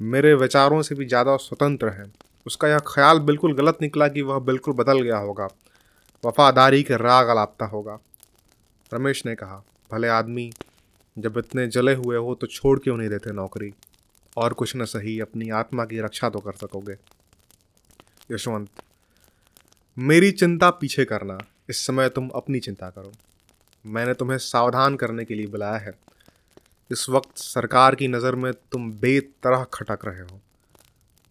मेरे 0.00 0.34
विचारों 0.34 0.80
से 0.82 0.94
भी 0.94 1.06
ज़्यादा 1.06 1.36
स्वतंत्र 1.36 1.88
हैं। 1.88 2.12
उसका 2.46 2.68
यह 2.68 2.78
ख्याल 2.86 3.18
बिल्कुल 3.20 3.54
गलत 3.54 3.78
निकला 3.82 4.08
कि 4.08 4.22
वह 4.22 4.38
बिल्कुल 4.40 4.74
बदल 4.74 5.00
गया 5.00 5.18
होगा। 5.18 5.48
वफादारी 6.24 6.82
के 6.82 6.96
राग 6.96 7.28
अलापता 7.28 7.66
होगा। 7.66 7.98
रमेश 8.92 9.24
ने 9.26 9.34
कहा, 9.34 9.62
भले 9.92 10.08
आदमी 10.08 10.50
जब 11.16 11.38
इतने 11.38 11.66
जले 11.66 11.94
हुए 11.94 12.16
हो 12.16 12.34
तो 12.34 12.46
छोड़ 12.46 12.78
क्यों 12.78 12.96
नहीं 12.96 13.08
देते 13.08 13.32
नौकरी? 13.32 13.72
और 14.36 14.52
कुछ 14.52 14.76
न 14.76 14.84
सही, 14.84 15.18
अपनी 15.20 15.50
आत्मा 15.50 15.84
की 15.84 16.00
रक्षा 16.00 16.28
तो 16.30 16.38
कर 16.38 16.52
सकोगे। 16.52 16.96
यशवंत, 18.32 18.68
मेरी 19.96 20.30
चिंता 20.30 20.70
पीछे 20.70 21.04
करना, 21.04 21.38
इस 21.70 21.86
समय 21.86 22.08
तुम 22.08 22.28
अपनी 22.28 22.60
चिंता 22.60 22.88
करो। 22.90 23.12
मैंने 23.84 24.14
तुम्हें 24.14 24.38
सावधान 24.38 24.96
करने 24.96 25.24
के 25.24 25.34
लिए 25.34 25.46
बुलाया 25.46 25.76
है। 25.76 25.92
इस 26.90 27.08
वक्त 27.08 27.38
सरकार 27.38 27.94
की 27.94 28.08
नज़र 28.08 28.34
में 28.34 28.52
तुम 28.52 28.90
बेतरह 28.92 29.64
खटक 29.74 30.04
रहे 30.04 30.20
हो। 30.20 30.40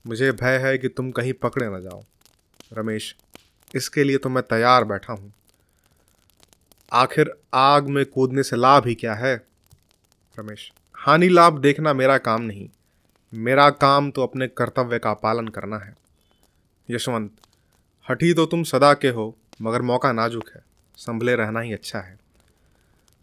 मुझे 0.06 0.32
भय 0.32 0.58
है 0.58 0.78
कि 0.78 0.88
तुम 0.88 1.12
कहीं 1.12 1.34
पकड़े 1.34 1.68
न 1.68 1.82
जाओ। 1.82 2.04
रमेश, 2.74 3.16
इसके 3.76 4.04
लिए 4.04 4.18
तो 4.18 4.30
मैं 4.30 4.44
तैयार 4.44 4.84
बैठा 4.84 5.14
हूँ। 5.14 5.34
आखिर 6.92 7.34
आग 7.54 7.88
में 7.88 8.06
कूदने 8.06 8.44
से 8.44 8.56
लाभ 8.56 8.88
ही 8.88 8.96
क्या 8.96 9.14
है? 9.14 9.36
रमेश, 10.38 10.72
हानि 10.96 11.30
लाभ 11.30 11.60
देखना 11.60 11.94
मेरा 11.94 12.18
काम 12.18 12.42
नहीं। 12.42 12.70
मेरा 13.34 13.70
काम 13.70 14.12
तो 14.12 14.24
अपने 14.24 14.48
कर्तव्य 14.48 15.00
का 15.00 15.14
पालन 15.14 15.48
करना 15.48 15.78
है। 15.78 15.96
यशवंत 16.92 17.32
हठी 18.08 18.34
तो 18.34 18.46
तुम 18.46 18.64
सदा 18.66 18.94
के 18.94 19.10
हो, 19.10 19.36
मगर 19.62 19.82
मौका 19.84 20.12
नाजुक 20.12 20.50
है, 20.50 20.62
संभले 20.98 21.36
रहना 21.36 21.60
ही 21.60 21.74
अच्छा 21.74 22.00
है। 22.00 22.20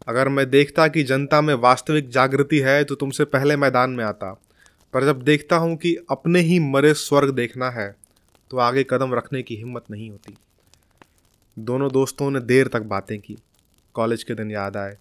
अगर 0.06 0.28
मैं 0.28 0.48
देखता 0.50 0.86
कि 0.88 1.02
जनता 1.04 1.40
में 1.40 1.54
वास्तविक 1.56 2.08
जागृति 2.10 2.58
है 2.60 2.82
तो 2.84 2.94
तुमसे 2.94 3.24
पहले 3.26 3.56
मैदान 3.56 3.90
में 3.90 4.04
आता, 4.04 4.32
पर 4.94 5.04
जब 5.04 5.22
देखता 5.22 5.56
हूँ 5.56 5.76
कि 5.76 5.94
अपने 6.10 6.40
ही 6.40 6.58
मरे 6.60 6.92
स्वर्ग 6.96 7.30
देखना 7.34 7.70
है 7.70 7.94
तो 8.50 8.58
आगे 8.58 8.84
कदम 8.90 9.14
रखने 9.14 9.42
की 9.42 9.56
हिम्मत 9.56 9.84
नहीं 9.90 10.10
होती। 10.10 10.36
दोनों 11.56 11.90
दोस्तों 11.92 12.30
ने 12.30 12.40
देर 12.42 12.68
तक 12.68 12.82
बातें 12.84 13.18
की, 13.18 13.36
कॉलेज 13.94 14.22
के 14.22 14.34
दिन 14.34 14.50
याद 14.50 14.76
आए। 14.76 14.96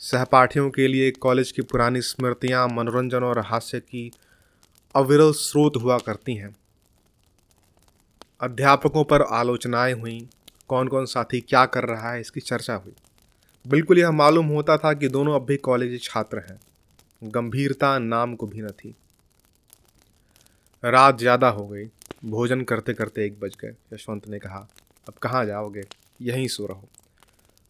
सहपाठियों 0.00 0.68
के 0.70 0.86
लिए 0.88 1.10
कॉलेज 1.12 1.52
की 1.52 1.62
पुरानी 1.62 2.00
स्मृतियाँ, 2.00 2.66
मनोरंजन 2.68 3.24
और 3.24 3.38
हास्य 3.42 3.80
की 3.80 4.10
अविरल 4.94 5.32
स्रोत 5.34 5.76
हुआ 5.76 5.98
करती 5.98 6.34
हैं। 6.34 6.54
अध्यापकों 8.40 9.04
पर 9.04 9.22
आलोचनाएँ 9.22 9.92
हुई। 9.92 10.28
कौन 10.68 10.88
कौन 10.88 11.06
साथी 11.06 11.40
क्या 11.40 11.66
कर 11.66 11.84
रहा 11.84 12.12
है, 12.12 12.20
इसकी 12.20 12.40
चर्चा 12.40 12.74
हुई। 12.74 12.92
बिल्कुल 13.66 13.98
यह 13.98 14.10
मालूम 14.10 14.46
होता 14.46 14.76
था 14.76 14.92
कि 14.92 15.08
दोनों 15.08 15.34
अब 15.34 15.46
भी 15.46 15.56
कॉलेज 15.56 16.02
छात्र 16.02 16.38
हैं। 16.38 16.60
गंभीरता 17.22 17.98
नाम 17.98 18.34
को 18.34 18.46
भी 18.46 18.62
न 18.62 18.68
थी। 18.68 18.94
रात 20.84 21.18
ज़्यादा 21.18 21.48
हो 21.48 21.66
गई। 21.68 21.84
भोजन 22.24 22.62
करते 22.62 22.94
करते 22.94 23.26
एक 23.26 23.40
बज 23.40 23.56
गए। 23.60 23.74
यशवंत 23.92 24.28
ने 24.28 24.38
कहा, 24.38 24.68
अब 25.08 25.14
कहाँ 25.14 25.44
जाओगे? 25.46 25.82
यहीं 26.22 26.48
सो 26.48 26.66
रहो। 26.66 26.88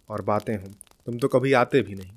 और 0.09 0.23
बातें 0.23 0.57
हों। 0.57 0.73
तुम 1.07 1.19
तो 1.19 1.29
कभी 1.29 1.53
आते 1.53 1.83
भी 1.83 1.95
नहीं। 1.95 2.13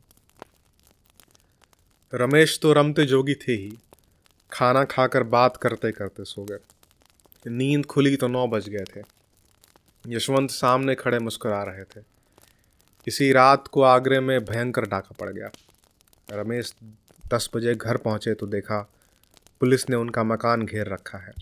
रमेश 2.13 2.60
तो 2.62 2.74
रमते 2.74 3.06
जोगी 3.06 3.36
थे 3.36 3.51
ही। 3.51 3.77
खाना 4.51 4.84
खाकर 4.86 5.24
बात 5.24 5.58
करते 5.58 5.92
करते 5.92 6.24
सो 6.24 6.44
गए। 6.44 6.76
नींद 7.48 7.86
खुली 7.86 8.16
तो 8.16 8.27
नौ 8.27 8.48
बज 8.48 8.70
गए 8.70 8.84
थे। 8.96 9.01
यशवंत 10.08 10.50
सामने 10.50 10.96
खड़े 10.96 11.20
मुस्कुरा 11.20 11.63
रहे 11.63 11.84
थे। 11.84 12.04
इसी 13.08 13.32
रात 13.32 13.68
को 13.68 13.82
आगरे 13.82 14.20
में 14.20 14.46
भयंकर 14.46 14.86
डाका 14.86 15.16
पड़ 15.20 15.30
गया। 15.30 15.50
रमेश 16.32 16.74
दस 17.34 17.50
बजे 17.56 17.75
घर 17.75 17.98
पहुँचे 17.98 18.34
तो 18.34 18.48
देखा 18.48 18.80
पुलिस 19.60 19.89
ने 19.89 19.96
उनका 19.96 20.24
मकान 20.24 20.66
घेर 20.66 20.88
रखा 20.88 21.18
है। 21.18 21.34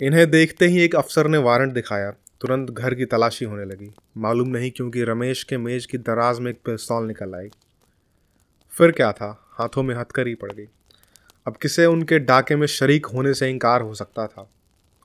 इन्हें 0.00 0.30
देखते 0.30 0.66
ही 0.66 0.80
एक 0.80 0.96
अफसर 0.96 1.28
ने 1.28 1.38
वारंट 1.38 1.72
दिखाया। 1.72 2.10
तुरंत 2.40 2.70
घर 2.70 2.94
की 2.94 3.04
तलाशी 3.04 3.44
होने 3.44 3.64
लगी। 3.64 3.90
मालूम 4.16 4.48
नहीं 4.48 4.70
क्योंकि 4.70 5.02
रमेश 5.04 5.42
के 5.44 5.56
मेज 5.56 5.86
की 5.86 5.98
दराज 5.98 6.38
में 6.38 6.50
एक 6.50 6.60
पिस्तौल 6.64 7.06
निकल 7.06 7.34
आई। 7.34 7.50
फिर 8.72 8.92
क्या 8.92 9.12
था? 9.12 9.48
हाथों 9.52 9.82
में 9.82 9.94
हथकड़ी 9.94 10.34
पड़ 10.34 10.52
गई। 10.52 10.66
अब 11.46 11.56
किसे 11.56 11.86
उनके 11.86 12.18
डाके 12.18 12.56
में 12.56 12.66
शरीक 12.66 13.06
होने 13.06 13.34
से 13.34 13.50
इनकार 13.50 13.80
हो 13.80 13.94
सकता 13.94 14.26
था? 14.26 14.50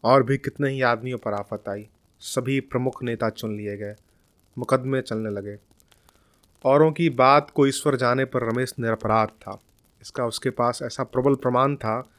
और 0.04 0.24
भी 0.24 0.38
कितने 0.38 0.70
ही 0.70 0.82
आदमियों 0.82 1.18
पर 1.18 1.34
आफत 1.34 1.70
आई। 1.70 1.88
सभी 2.20 2.60
प्रमुख 2.60 3.04
नेता 3.04 3.30
चुन 3.30 3.58
लिए 3.58 3.78
गए। 3.78 3.96
मुकदमे 4.58 5.02
चलने 5.02 5.30
लगे। 5.30 5.58
औरों 6.66 6.92
की 6.92 7.10
बात 7.10 7.52
को 7.56 7.68
ईश्वर 7.68 7.96
जाने 7.96 8.26
पर 8.26 8.52
रमेश 8.52 8.74
निरपराध 8.80 9.28
था। 9.28 9.60
इसका 10.02 10.26
उसके 10.26 10.50
पास 10.50 10.80
ऐसा 10.84 11.04
प्रबल 11.04 11.36
प्रमाण 11.36 11.76
था, 11.76 12.10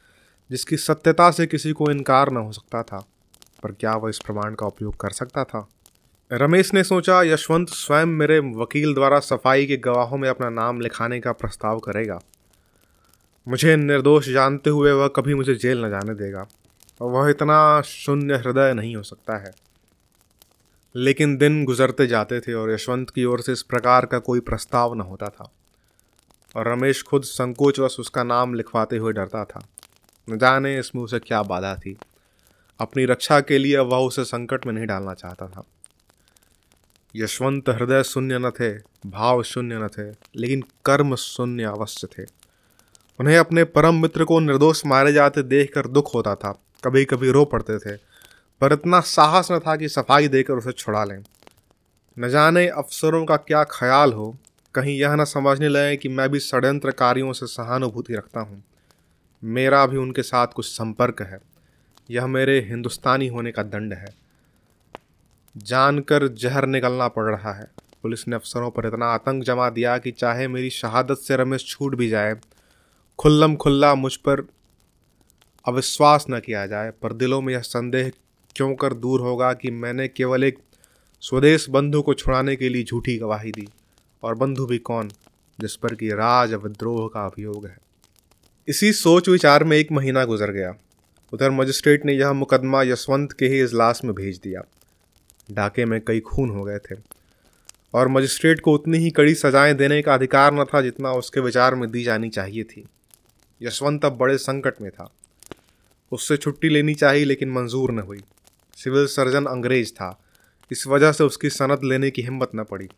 जिसकी 0.51 0.77
सत्यता 0.77 1.31
से 1.31 1.47
किसी 1.47 1.71
को 1.71 1.91
इनकार 1.91 2.31
न 2.31 2.37
हो 2.37 2.51
सकता 2.51 2.83
था। 2.83 3.05
पर 3.63 3.71
क्या 3.71 3.95
वह 3.95 4.09
इस 4.09 4.19
प्रमाण 4.19 4.55
का 4.55 4.65
उपयोग 4.65 4.97
कर 4.97 5.09
सकता 5.09 5.43
था? 5.43 5.69
रमेश 6.33 6.73
ने 6.73 6.83
सोचा, 6.83 7.21
यशवंत 7.21 7.69
स्वयं 7.69 8.05
मेरे 8.05 8.39
वकील 8.39 8.93
द्वारा 8.93 9.19
सफ़ाई 9.19 9.65
के 9.65 9.77
गवाहों 9.77 10.17
में 10.17 10.29
अपना 10.29 10.49
नाम 10.49 10.81
लिखाने 10.81 11.19
का 11.19 11.31
प्रस्ताव 11.31 11.79
करेगा। 11.79 12.21
मुझे 13.49 13.75
निर्दोष 13.75 14.29
जानते 14.29 14.69
हुए 14.69 14.91
वह 14.91 15.07
कभी 15.07 15.33
मुझे 15.33 15.55
जेल 15.55 15.85
न 15.85 15.89
जाने 15.89 16.13
देगा, 16.13 16.47
और 17.01 17.11
वह 17.11 17.29
इतना 17.29 17.81
शून्य 17.81 18.35
हृदय 18.35 18.73
नहीं 18.73 18.95
हो 18.95 19.03
सकता 19.03 19.37
है। 19.37 19.51
लेकिन 20.95 21.37
दिन 21.37 21.65
गुजरते 21.65 22.07
जाते 22.07 22.39
थे 22.39 22.53
और 22.53 22.71
यशवंत 22.71 23.09
की 23.09 23.25
ओर 23.25 23.41
से 23.41 23.51
इस 23.51 23.61
प्रकार 23.61 24.05
का 24.05 24.19
कोई 24.19 24.39
प्रस्ताव 24.39 24.93
न 24.93 25.01
होता 25.01 25.29
था, 25.29 25.51
और 26.55 26.67
रमेश 26.67 27.03
खुद 27.03 27.23
संकोचवश 27.23 27.99
उसका 27.99 28.23
नाम 28.23 28.53
लिखवाते 28.53 28.97
हुए 28.97 29.13
डरता 29.13 29.45
था। 29.45 29.67
न 30.29 30.37
जाने 30.37 30.79
इसमें 30.79 31.03
उसे 31.03 31.19
क्या 31.19 31.43
बाधा 31.43 31.75
थी। 31.75 31.97
अपनी 32.79 33.05
रक्षा 33.05 33.39
के 33.41 33.57
लिए 33.57 33.77
वह 33.77 33.97
उसे 33.97 34.23
संकट 34.23 34.65
में 34.65 34.73
नहीं 34.73 34.85
डालना 34.85 35.13
चाहता 35.13 35.47
था। 35.47 35.63
यशवंत 37.15 37.69
हृदय 37.69 38.03
शून्य 38.03 38.39
न 38.39 38.49
थे, 38.49 38.73
भाव 39.09 39.43
शून्य 39.43 39.75
न 39.75 39.87
थे, 39.87 40.11
लेकिन 40.35 40.63
कर्म 40.85 41.15
शून्य 41.15 41.63
अवश्य 41.63 42.07
थे। 42.07 42.38
उन्हें 43.19 43.37
अपने 43.37 43.63
परम 43.63 44.01
मित्र 44.01 44.23
को 44.23 44.39
निर्दोष 44.39 44.85
मारे 44.85 45.13
जाते 45.13 45.43
देखकर 45.43 45.87
दुख 45.87 46.15
होता 46.15 46.35
था। 46.35 46.51
कभी 46.85 47.05
कभी 47.05 47.31
रो 47.31 47.45
पड़ते 47.45 47.79
थे, 47.79 47.97
पर 48.61 48.73
इतना 48.73 48.99
साहस 48.99 49.51
न 49.51 49.59
था 49.59 49.75
कि 49.75 49.89
सफ़ाई 49.89 50.27
देकर 50.27 50.53
उसे 50.53 50.71
छुड़ा 50.71 51.03
लें। 51.03 51.23
न 52.19 52.29
जाने 52.29 52.67
अफसरों 52.67 53.25
का 53.25 53.37
क्या 53.37 53.63
ख्याल 53.63 54.13
हो, 54.13 54.37
कहीं 54.75 54.97
यह 54.99 55.15
न 55.15 55.25
समझने 55.25 55.69
लगे 55.69 55.97
कि 55.97 56.09
मैं 56.09 56.29
भी 56.29 56.39
षड्यंत्रकारियों 56.39 57.33
से 57.33 57.47
सहानुभूति 57.47 58.13
रखता 58.13 58.39
हूँ। 58.39 58.63
मेरा 59.43 59.85
भी 59.85 59.97
उनके 59.97 60.21
साथ 60.21 60.47
कुछ 60.47 60.65
संपर्क 60.65 61.21
है। 61.21 61.39
यह 62.11 62.27
मेरे 62.27 62.59
हिंदुस्तानी 62.61 63.27
होने 63.27 63.51
का 63.51 63.63
दंड 63.63 63.93
है। 63.93 64.15
जानकर 65.57 66.27
जहर 66.27 66.65
निकलना 66.65 67.07
पड़ 67.07 67.23
रहा 67.23 67.53
है। 67.53 67.67
पुलिस 68.03 68.27
ने 68.27 68.35
अफसरों 68.35 68.71
पर 68.71 68.87
इतना 68.87 69.05
आतंक 69.05 69.43
जमा 69.43 69.69
दिया 69.69 69.97
कि 69.97 70.11
चाहे 70.11 70.47
मेरी 70.47 70.69
शहादत 70.69 71.17
से 71.17 71.35
रमेश 71.35 71.65
छूट 71.67 71.95
भी 71.95 72.09
जाए 72.09 72.35
खुल्लम 73.19 73.55
खुल्ला 73.55 73.95
मुझ 73.95 74.15
पर 74.15 74.47
अविश्वास 75.67 76.25
न 76.29 76.39
किया 76.39 76.67
जाए, 76.67 76.91
पर 76.91 77.13
दिलों 77.13 77.41
में 77.41 77.53
यह 77.53 77.59
संदेह 77.59 78.11
क्यों 78.55 78.75
कर 78.75 78.93
दूर 78.93 79.21
होगा 79.21 79.53
कि 79.53 79.71
मैंने 79.71 80.07
केवल 80.07 80.43
एक 80.43 80.59
स्वदेश 81.21 81.69
बंधु 81.69 82.01
को 82.01 82.13
छुड़ाने 82.13 82.55
के 82.55 82.69
लिए 82.69 82.83
झूठी 82.83 83.17
गवाही 83.17 83.51
दी? 83.51 83.67
और 84.23 84.35
बंधु 84.35 84.65
भी 84.65 84.77
कौन 84.77 85.11
जिस 85.59 85.75
पर 85.75 85.95
कि 85.95 86.09
राज 86.09 86.53
विद्रोह 86.53 87.07
का 87.13 87.25
अभियोग 87.25 87.65
है? 87.65 87.77
इसी 88.67 88.93
सोच 88.93 89.29
विचार 89.29 89.63
में 89.63 89.77
एक 89.77 89.91
महीना 89.91 90.25
गुजर 90.25 90.51
गया। 90.51 90.75
उधर 91.33 91.51
मजिस्ट्रेट 91.51 92.05
ने 92.05 92.13
यह 92.13 92.33
मुकदमा 92.33 92.83
यशवंत 92.83 93.31
के 93.31 93.47
ही 93.47 93.61
इजलास 93.61 94.01
में 94.05 94.15
भेज 94.15 94.37
दिया। 94.37 94.61
डाके 95.51 95.85
में 95.85 96.01
कई 96.01 96.19
खून 96.19 96.49
हो 96.49 96.63
गए 96.63 96.77
थे। 96.77 96.95
और 97.93 98.07
मजिस्ट्रेट 98.07 98.59
को 98.59 98.73
उतनी 98.73 98.97
ही 98.97 99.09
कड़ी 99.09 99.35
सजाएँ 99.35 99.73
देने 99.73 100.01
का 100.01 100.13
अधिकार 100.13 100.53
न 100.53 100.63
था 100.63 100.81
जितना 100.81 101.11
उसके 101.11 101.39
विचार 101.39 101.75
में 101.75 101.91
दी 101.91 102.03
जानी 102.03 102.29
चाहिए 102.29 102.63
थी। 102.63 102.85
यशवंत 103.61 104.05
अब 104.05 104.17
बड़े 104.17 104.37
संकट 104.37 104.81
में 104.81 104.91
था। 104.91 105.09
उससे 106.11 106.37
छुट्टी 106.37 106.69
लेनी 106.69 106.95
चाहिए, 106.95 107.25
लेकिन 107.25 107.49
मंजूर 107.51 107.91
न 107.91 107.99
हुई। 107.99 108.23
सिविल 108.75 109.05
सर्जन 109.05 109.45
अंग्रेज़ 109.45 109.93
था। 109.93 110.21
इस 110.71 110.87
वजह 110.87 111.11
से 111.11 111.23
उसकी 111.23 111.49
सनद 111.49 111.83
लेने 111.83 112.11
की 112.11 112.21
हिम्मत 112.21 112.51
न 112.55 112.63
पड़ी। 112.63 112.89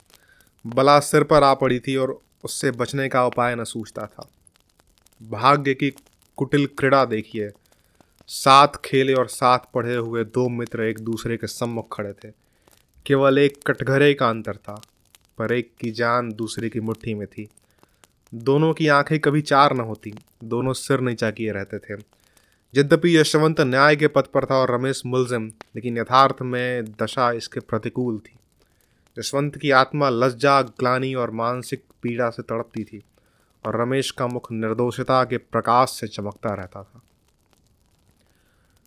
बला 0.68 1.00
सिर 1.00 1.24
पर 1.24 1.44
आ 1.44 1.54
पड़ी 1.54 1.80
थी 1.80 1.96
और 1.96 2.22
उससे 2.44 2.72
बचने 2.72 3.10
का 3.10 3.26
उपाय 3.26 3.56
न 3.56 3.64
सूझता 3.64 4.06
था। 4.06 4.30
भाग्य 5.24 5.74
की 5.74 5.90
कुटिल 6.38 6.66
क्रीड़ा 6.66 7.06
देखिए। 7.06 7.52
साथ 8.28 8.68
खेले 8.86 9.14
और 9.14 9.28
साथ 9.28 9.60
पढ़े 9.74 9.96
हुए 9.96 10.24
दो 10.24 10.50
मित्र 10.50 10.84
एक 10.84 11.00
दूसरे 11.00 11.38
के 11.38 11.48
सम्मुख 11.48 11.98
खड़े 11.98 12.14
थे। 12.14 12.32
केवल 13.06 13.38
एक 13.38 13.64
कटघरे 13.68 14.14
का 14.14 14.30
अंतर 14.30 14.56
था, 14.56 14.82
पर 15.38 15.54
एक 15.54 15.72
की 15.80 15.92
जान 15.92 16.34
दूसरे 16.34 16.70
की 16.70 16.80
मुट्ठी 16.80 17.14
में 17.14 17.28
थी। 17.28 17.50
दोनों 18.34 18.74
की 18.74 18.88
आँखें 18.88 19.20
कभी 19.20 19.42
चार 19.42 19.74
न 19.74 19.80
होती। 19.80 20.14
दोनों 20.44 20.74
सिर 20.74 21.00
नीचा 21.00 21.32
किए 21.32 21.52
रहते 21.52 21.80
थे। 21.80 21.94
यद्यपि 22.76 23.18
यशवंत 23.18 23.62
न्याय 23.62 23.96
के 23.96 24.08
पद 24.08 24.24
पर 24.34 24.46
था 24.46 24.56
और 24.56 24.72
रमेश 24.72 25.02
मुलजिम, 25.06 25.48
लेकिन 25.48 25.98
यथार्थ 25.98 26.42
में 26.42 26.86
दशा 26.86 27.32
इसके 27.32 27.60
प्रतिकूल 27.60 28.20
थी। 28.20 28.38
यशवंत 29.20 29.58
की 29.58 29.72
आत्मा 29.72 30.10
लज्जा, 30.10 30.62
ग्लानी 30.62 31.14
और 31.14 31.32
मानसिक 31.32 31.84
पीड़ा 32.02 32.30
से 32.30 32.44
तड़पती 32.44 32.84
थी 32.84 33.04
और 33.68 33.82
रमेश 33.82 34.12
का 34.12 34.28
मुख 34.28 34.52
निर्दोषता 34.52 35.24
के 35.24 35.38
प्रकाश 35.38 35.90
से 35.90 36.08
चमकता 36.08 36.54
रहता 36.54 36.84
था। 36.84 37.02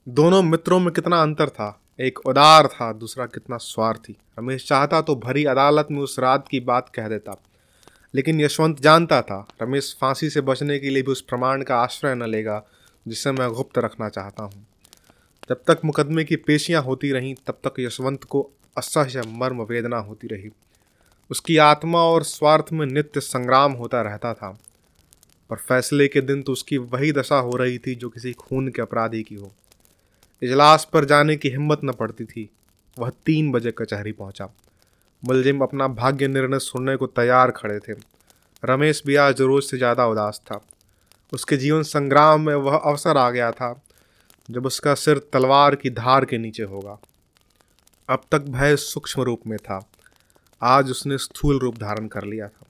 दोनों 0.09 0.43
मित्रों 0.43 0.81
में 0.81 0.95
कितना 0.95 1.23
अंतर 1.23 1.49
था, 1.49 1.81
एक 2.01 2.27
उदार 2.27 2.67
था, 2.67 2.93
दूसरा 2.93 3.27
कितना 3.27 3.57
स्वार्थी। 3.57 4.17
रमेश 4.39 4.69
चाहता 4.69 5.01
तो 5.01 5.17
भरी 5.17 5.45
अदालत 5.45 5.89
में 5.91 6.01
उस 6.01 6.19
रात 6.19 6.49
की 6.49 6.61
बात 6.61 6.89
कह 6.89 7.09
देता। 7.09 7.43
लेकिन 8.15 8.41
यशवंत 8.41 8.81
जानता 8.81 9.23
था, 9.23 9.49
रमेश 9.63 9.97
फांसी 10.01 10.31
से 10.31 10.41
बचने 10.41 10.79
के 10.79 10.91
लिए 10.91 11.03
भी 11.03 11.13
उस 11.13 11.21
प्रमाण 11.21 11.63
का 11.63 11.77
आश्रय 11.77 12.15
न 12.15 12.23
लेगा, 12.23 12.63
जिसे 13.09 13.33
मैं 13.33 13.49
गुप्त 13.51 13.79
रखना 13.79 14.09
चाहता 14.09 14.43
हूँ। 14.43 14.67
जब 15.49 15.63
तक 15.67 15.81
मुकदमे 15.85 16.25
की 16.25 16.37
पेशियाँ 16.37 16.83
होती 16.83 17.11
रहीं, 17.13 17.35
तब 17.47 17.59
तक 17.65 17.75
यशवंत 17.81 18.25
को 18.25 18.51
असह्य 18.77 19.23
मर्म 19.27 19.63
वेदना 19.63 19.97
होती 19.97 20.27
रही। 20.27 20.51
उसकी 21.31 21.57
आत्मा 21.57 21.99
और 21.99 22.23
स्वार्थ 22.23 22.73
में 22.73 22.87
नित्य 22.87 23.21
संग्राम 23.21 23.73
होता 23.73 24.03
रहता 24.03 24.35
था, 24.35 24.59
पर 25.51 25.57
फैसले 25.57 26.09
के 26.09 26.21
दिन 26.21 26.43
तो 26.43 26.53
उसकी 26.53 26.79
वही 26.79 27.13
दशा 27.13 27.37
हो 27.37 27.57
रही 27.57 27.79
थी 27.79 27.95
जो 27.95 28.09
किसी 28.09 28.33
खून 28.33 28.69
के 28.69 28.83
अपराधी 28.83 29.23
की 29.23 29.35
हो। 29.35 29.53
इजलास 30.43 30.89
पर 30.93 31.05
जाने 31.05 31.37
की 31.37 31.49
हिम्मत 31.49 31.81
न 31.85 31.93
पड़ती 31.93 32.25
थी, 32.25 32.51
वह 32.99 33.11
तीन 33.27 33.53
बजे 33.53 33.71
कचहरी 33.71 34.13
पहुँचा। 34.13 34.55
मुलजिम 35.25 35.61
अपना 35.61 35.87
भाग्य 35.89 36.29
निर्णय 36.29 36.59
सुनने 36.59 36.97
को 36.97 37.07
तैयार 37.07 37.51
खड़े 37.51 37.79
थे। 37.79 37.93
रमेश 38.63 39.03
भी 39.07 39.17
आज 39.17 39.41
रोज 39.41 39.65
से 39.65 39.77
ज़्यादा 39.79 40.07
उदास 40.07 40.41
था। 40.47 40.61
उसके 41.33 41.57
जीवन 41.57 41.83
संग्राम 41.83 42.41
में 42.41 42.55
वह 42.55 42.77
अवसर 42.77 43.17
आ 43.17 43.31
गया 43.31 43.51
था, 43.51 43.75
जब 44.49 44.67
उसका 44.67 44.95
सिर 44.95 45.19
तलवार 45.33 45.75
की 45.75 45.91
धार 45.93 46.25
के 46.25 46.39
नीचे 46.39 46.63
होगा। 46.65 46.99
अब 48.09 48.25
तक 48.33 48.49
भय 48.51 48.77
सूक्ष्म 48.77 49.23
रूप 49.23 49.47
में 49.47 49.59
था। 49.59 49.81
आज 50.63 50.91
उसने 50.91 51.19
स्थूल 51.19 51.59
रूप 51.59 51.79
धारण 51.79 52.07
कर 52.07 52.25
लिया 52.25 52.49
था। 52.49 52.67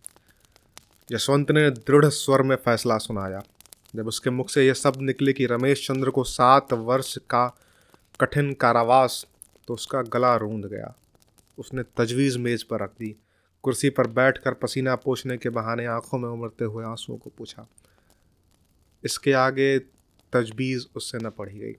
यशवंत 1.08 1.50
ने 1.50 1.70
दृढ़ 1.70 2.06
स्वर 2.06 2.42
में 2.42 2.56
फैसला 2.56 2.98
सुनाया। 2.98 3.42
जब 3.96 4.06
उसके 4.06 4.30
मुख 4.30 4.50
से 4.50 4.66
यह 4.66 4.74
शब्द 4.74 5.00
निकले 5.02 5.32
कि 5.32 5.46
रमेश 5.46 5.86
चंद्र 5.88 6.10
को 6.10 6.24
सात 6.24 6.72
वर्ष 6.72 7.16
का 7.30 7.46
कठिन 8.20 8.52
कारावास 8.52 9.24
तो 9.68 9.74
उसका 9.74 10.02
गला 10.02 10.36
रूंध 10.36 10.64
गया। 10.64 10.94
उसने 11.58 11.82
तजवीज़ 11.82 12.38
मेज 12.38 12.62
पर 12.62 12.80
रख 12.80 12.90
दी। 12.90 13.16
कुर्सी 13.62 13.90
पर 13.90 14.06
बैठकर 14.06 14.54
पसीना 14.54 14.96
पोछने 14.96 15.38
के 15.38 15.48
बहाने 15.48 15.86
आँखों 15.86 16.18
में 16.18 16.28
उमड़ते 16.28 16.64
हुए 16.64 16.84
आंसुओं 16.84 17.16
को 17.16 17.30
पूछा। 17.38 17.66
इसके 19.04 19.32
आगे 19.32 19.78
तजवीज़ 20.32 20.86
उससे 20.96 21.18
न 21.18 21.30
पढ़ी 21.30 21.58
गई। 21.58 21.76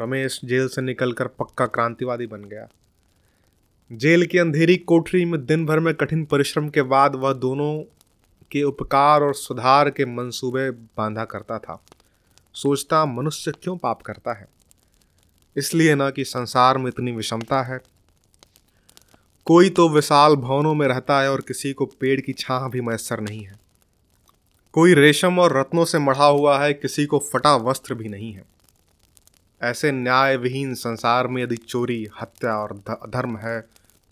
रमेश 0.00 0.40
जेल 0.44 0.68
से 0.68 0.82
निकलकर 0.82 1.26
पक्का 1.26 1.66
क्रांतिवादी 1.66 2.26
बन 2.26 2.44
गया। 2.44 2.68
जेल 3.92 4.26
की 4.26 4.38
अंधेरी 4.38 4.76
कोठरी 4.76 5.24
में 5.24 5.46
दिन 5.46 5.66
भर 5.66 5.80
में 5.80 5.94
कठिन 5.94 6.24
परिश्रम 6.24 6.68
के 6.68 6.82
बाद 6.82 7.14
वह 7.14 7.32
दोनों 7.32 7.82
के 8.50 8.62
उपकार 8.62 9.22
और 9.22 9.34
सुधार 9.34 9.90
के 9.90 10.04
मंसूबे 10.04 10.70
बांधा 10.70 11.24
करता 11.24 11.58
था। 11.58 11.84
सोचता, 12.54 13.04
मनुष्य 13.04 13.52
क्यों 13.52 13.76
पाप 13.76 14.02
करता 14.02 14.32
है? 14.32 14.48
इसलिए 15.56 15.94
ना 15.94 16.10
कि 16.10 16.24
संसार 16.24 16.78
में 16.78 16.88
इतनी 16.88 17.12
विषमता 17.12 17.62
है। 17.62 17.80
कोई 19.48 19.70
तो 19.70 19.88
विशाल 19.88 20.34
भवनों 20.36 20.74
में 20.74 20.86
रहता 20.88 21.20
है 21.20 21.30
और 21.32 21.40
किसी 21.40 21.72
को 21.72 21.84
पेड़ 22.00 22.20
की 22.20 22.32
छाह 22.32 22.66
भी 22.68 22.80
मैसर 22.80 23.20
नहीं 23.20 23.44
है। 23.44 23.54
कोई 24.74 24.94
रेशम 24.94 25.38
और 25.38 25.56
रत्नों 25.58 25.84
से 25.84 25.98
मढ़ा 25.98 26.24
हुआ 26.24 26.58
है, 26.58 26.72
किसी 26.72 27.06
को 27.06 27.18
फटा 27.32 27.54
वस्त्र 27.56 27.94
भी 27.94 28.08
नहीं 28.08 28.32
है। 28.32 28.44
ऐसे 29.60 29.92
न्याय 29.92 30.36
विहीन 30.36 30.74
संसार 30.74 31.26
में 31.26 31.42
यदि 31.42 31.56
चोरी, 31.56 32.08
हत्या 32.20 32.56
और 32.56 32.76
धर्म 33.08 33.36
है 33.36 33.60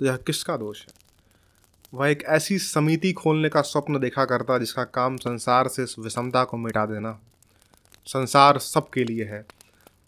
तो 0.00 0.06
यह 0.06 0.16
किसका 0.16 0.56
दोष 0.56 0.80
है? 0.80 0.94
वह 1.94 2.08
एक 2.08 2.24
ऐसी 2.28 2.58
समिति 2.58 3.12
खोलने 3.12 3.48
का 3.48 3.62
स्वप्न 3.62 4.00
देखा 4.00 4.24
करता 4.24 4.58
जिसका 4.58 4.84
काम 4.84 5.16
संसार 5.16 5.68
से 5.68 5.82
इस 5.82 5.98
विषमता 5.98 6.44
को 6.44 6.56
मिटा 6.56 6.86
देना। 6.86 7.18
संसार 8.06 8.58
सबके 8.58 9.04
लिए 9.04 9.24
है 9.24 9.44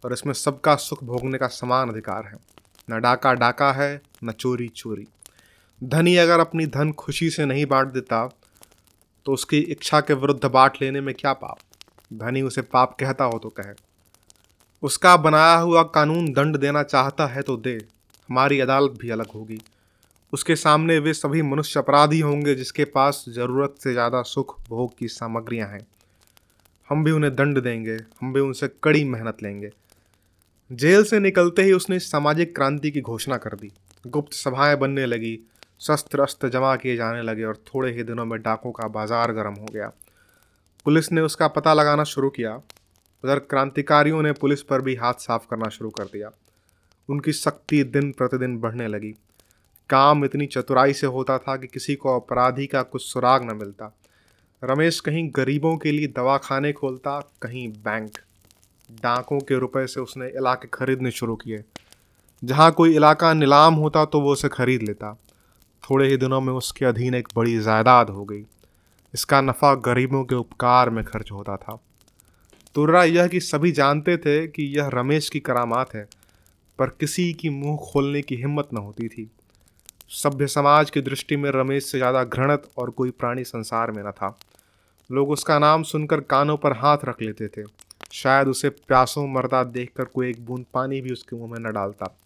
और 0.04 0.12
इसमें 0.12 0.34
सबका 0.34 0.76
सुख 0.78 1.04
भोगने 1.04 1.38
का 1.38 1.46
समान 1.52 1.90
अधिकार 1.90 2.26
है। 2.26 2.36
न 2.90 3.00
डाका 3.00 3.34
डाका 3.34 3.72
है, 3.72 4.00
न 4.24 4.32
चोरी 4.32 4.68
चोरी। 4.68 5.06
धनी 5.80 6.16
अगर 6.16 6.40
अपनी 6.40 6.66
धन 6.66 6.90
खुशी 6.92 7.28
से 7.30 7.44
नहीं 7.46 7.64
बांट 7.66 7.88
देता 7.88 8.26
तो 9.26 9.32
उसकी 9.32 9.58
इच्छा 9.58 10.00
के 10.00 10.14
विरुद्ध 10.14 10.44
बांट 10.44 10.76
लेने 10.82 11.00
में 11.00 11.14
क्या 11.14 11.32
पाप? 11.32 11.58
धनी 12.10 12.40
उसे 12.42 12.62
पाप 12.62 12.96
कहता 13.00 13.24
हो 13.24 13.38
तो 13.38 13.48
कहे। 13.50 13.72
उसका 14.82 15.16
बनाया 15.16 15.56
हुआ 15.56 15.82
कानून 15.84 16.32
दंड 16.32 16.56
देना 16.56 16.82
चाहता 16.82 17.26
है 17.26 17.42
तो 17.42 17.56
दे, 17.56 17.74
हमारी 18.28 18.58
अदालत 18.60 18.96
भी 19.00 19.10
अलग 19.10 19.30
होगी। 19.34 19.60
उसके 20.32 20.56
सामने 20.56 20.98
वे 20.98 21.12
सभी 21.14 21.42
मनुष्य 21.42 21.80
अपराधी 21.80 22.20
होंगे 22.20 22.54
जिसके 22.54 22.84
पास 22.86 23.24
ज़रूरत 23.28 23.74
से 23.80 23.92
ज़्यादा 23.92 24.22
सुख 24.24 24.56
भोग 24.68 24.96
की 24.98 25.08
सामग्रियाँ 25.08 25.68
हैं। 25.68 25.86
हम 26.88 27.04
भी 27.04 27.10
उन्हें 27.10 27.34
दंड 27.34 27.58
देंगे, 27.58 27.96
हम 28.20 28.32
भी 28.32 28.40
उनसे 28.40 28.68
कड़ी 28.82 29.04
मेहनत 29.04 29.42
लेंगे। 29.42 29.70
जेल 30.70 31.04
से 31.04 31.18
निकलते 31.20 31.62
ही 31.62 31.72
उसने 31.72 31.98
सामाजिक 31.98 32.54
क्रांति 32.56 32.90
की 32.90 33.00
घोषणा 33.02 33.36
कर 33.36 33.54
दी। 33.54 33.70
गुप्त 34.04 34.32
सभाएँ 34.34 34.76
बनने 34.76 35.06
लगी 35.06 35.38
शस्त्र 35.80 36.20
अस्त्र 36.20 36.48
जमा 36.48 36.74
किए 36.76 36.96
जाने 36.96 37.22
लगे 37.22 37.44
और 37.44 37.56
थोड़े 37.66 37.92
ही 37.92 38.02
दिनों 38.02 38.24
में 38.24 38.40
डाकों 38.42 38.72
का 38.72 38.88
बाज़ार 38.88 39.32
गर्म 39.32 39.54
हो 39.54 39.66
गया। 39.66 39.92
पुलिस 40.86 41.12
ने 41.12 41.20
उसका 41.20 41.48
पता 41.48 41.74
लगाना 41.74 42.04
शुरू 42.04 42.30
किया। 42.30 42.54
उधर 43.24 43.38
क्रांतिकारियों 43.38 44.22
ने 44.22 44.32
पुलिस 44.32 44.62
पर 44.62 44.80
भी 44.80 44.94
हाथ 44.94 45.14
साफ़ 45.14 45.46
करना 45.50 45.68
शुरू 45.68 45.90
कर 45.90 46.04
दिया। 46.04 46.30
उनकी 47.08 47.32
शक्ति 47.32 47.82
दिन 47.84 48.10
प्रतिदिन 48.12 48.58
बढ़ने 48.58 48.86
लगी। 48.88 49.12
काम 49.90 50.24
इतनी 50.24 50.46
चतुराई 50.46 50.92
से 50.92 51.06
होता 51.06 51.38
था 51.38 51.56
कि 51.56 51.66
किसी 51.66 51.94
को 51.94 52.14
अपराधी 52.16 52.66
का 52.66 52.82
कुछ 52.82 53.04
सुराग 53.04 53.44
न 53.44 53.56
मिलता। 53.56 53.92
रमेश 54.62 55.00
कहीं 55.00 55.30
गरीबों 55.36 55.76
के 55.76 55.92
लिए 55.92 56.06
दवाखाने 56.06 56.72
खोलता, 56.72 57.20
कहीं 57.42 57.68
बैंक। 57.68 58.18
डाकों 58.90 59.38
के 59.38 59.58
रुपए 59.58 59.86
से 59.86 60.00
उसने 60.00 60.28
इलाके 60.28 60.68
खरीदने 60.68 61.10
शुरू 61.10 61.36
किए। 61.36 61.62
जहाँ 62.42 62.70
कोई 62.72 62.94
इलाका 62.96 63.32
नीलाम 63.34 63.74
होता 63.74 64.04
तो 64.04 64.20
वो 64.20 64.32
उसे 64.32 64.48
खरीद 64.48 64.82
लेता। 64.82 65.16
थोड़े 65.90 66.08
ही 66.08 66.16
दिनों 66.16 66.40
में 66.40 66.52
उसके 66.52 66.84
अधीन 66.84 67.14
एक 67.14 67.28
बड़ी 67.36 67.58
जायदाद 67.58 68.10
हो 68.10 68.24
गई। 68.24 68.44
इसका 69.14 69.40
नफ़ा 69.40 69.74
गरीबों 69.74 70.24
के 70.24 70.34
उपकार 70.34 70.90
में 70.90 71.04
खर्च 71.04 71.32
होता 71.32 71.56
था। 71.56 71.78
तुर्रा 72.74 73.04
यह 73.04 73.28
कि 73.28 73.40
सभी 73.40 73.72
जानते 73.72 74.16
थे 74.16 74.46
कि 74.46 74.62
यह 74.78 74.88
रमेश 74.88 75.28
की 75.28 75.40
करामात 75.40 75.94
है, 75.94 76.08
पर 76.78 76.88
किसी 76.88 77.32
की 77.32 77.50
मुँह 77.50 77.76
खोलने 77.76 78.22
की 78.22 78.36
हिम्मत 78.36 78.68
न 78.74 78.76
होती 78.76 79.08
थी। 79.08 79.30
सभ्य 80.10 80.46
समाज 80.46 80.90
की 80.90 81.00
दृष्टि 81.00 81.36
में 81.36 81.50
रमेश 81.50 81.84
से 81.84 81.98
ज़्यादा 81.98 82.24
घृणत 82.24 82.68
और 82.78 82.90
कोई 82.90 83.10
प्राणी 83.10 83.44
संसार 83.44 83.90
में 83.90 84.02
न 84.02 84.10
था। 84.10 84.38
लोग 85.10 85.30
उसका 85.30 85.58
नाम 85.58 85.82
सुनकर 85.82 86.20
कानों 86.20 86.56
पर 86.56 86.72
हाथ 86.72 86.98
रख 87.04 87.22
लेते 87.22 87.48
थे। 87.48 87.64
शायद 88.12 88.48
उसे 88.48 88.68
प्यासों 88.68 89.26
मरदा 89.28 89.64
देखकर 89.64 90.04
कोई 90.04 90.30
एक 90.30 90.44
बूंद 90.46 90.64
पानी 90.74 91.00
भी 91.00 91.12
उसके 91.12 91.36
मुँह 91.36 91.50
में 91.52 91.58
न 91.60 91.72
डालता। 91.72 92.18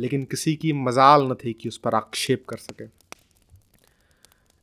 लेकिन 0.00 0.24
किसी 0.24 0.54
की 0.56 0.72
मजाल 0.72 1.22
न 1.22 1.34
थी 1.34 1.52
कि 1.52 1.68
उस 1.68 1.78
पर 1.78 1.94
आक्षेप 1.94 2.44
कर 2.48 2.56
सके। 2.56 2.84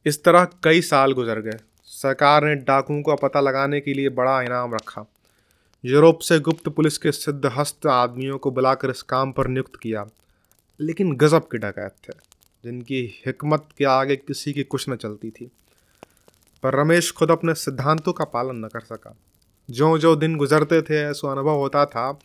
इस 0.06 0.24
तरह 0.24 0.48
कई 0.64 0.82
साल 0.82 1.12
गुजर 1.12 1.40
गए। 1.40 1.58
सरकार 1.84 2.46
ने 2.46 2.56
डाकुओं 2.56 3.02
का 3.02 3.16
पता 3.16 3.40
लगाने 3.40 3.80
के 3.82 3.94
लिए 3.94 4.10
बड़ा 4.10 4.42
इनाम 4.42 4.74
रखा। 4.76 5.06
यूरोप 5.86 6.20
से 6.20 6.40
गुप्त 6.40 6.70
पुलिस 6.70 6.98
के 6.98 7.12
सिद्धहस्त 7.12 7.88
आदमियों 7.88 8.38
को 8.38 8.52
बुलाकर 8.52 8.90
इस 8.90 9.02
काम 9.02 9.32
पर 9.32 9.48
नियुक्त 9.48 9.76
किया, 9.76 10.08
लेकिन 10.80 11.16
गजब 11.16 11.42
के 11.42 11.58
डकैत 11.58 11.96
थे, 12.10 12.14
जिनकी 12.64 13.24
हिकमत 13.26 13.70
के 13.78 13.86
आगे 13.86 14.16
किसी 14.16 14.54
की 14.54 14.64
कुछ 14.64 14.90
न 14.90 14.96
चलती 14.96 15.30
थी। 15.30 15.52
पर 16.64 16.74
रमेश 16.74 17.12
खुद 17.12 17.32
अपने 17.32 17.54
सिद्धांतों 17.54 18.14
का 18.14 18.26
पालन 18.26 18.66
न 18.66 18.68
कर 18.68 18.80
सका। 18.80 19.16
जो 19.70 19.98
जो 19.98 20.16
दिन 20.16 20.36
गुजरते 20.38 20.82
थे, 20.82 20.98
ऐसा 20.98 21.32
अनुभव 21.32 21.56
होता 21.56 21.86
था 21.86 22.20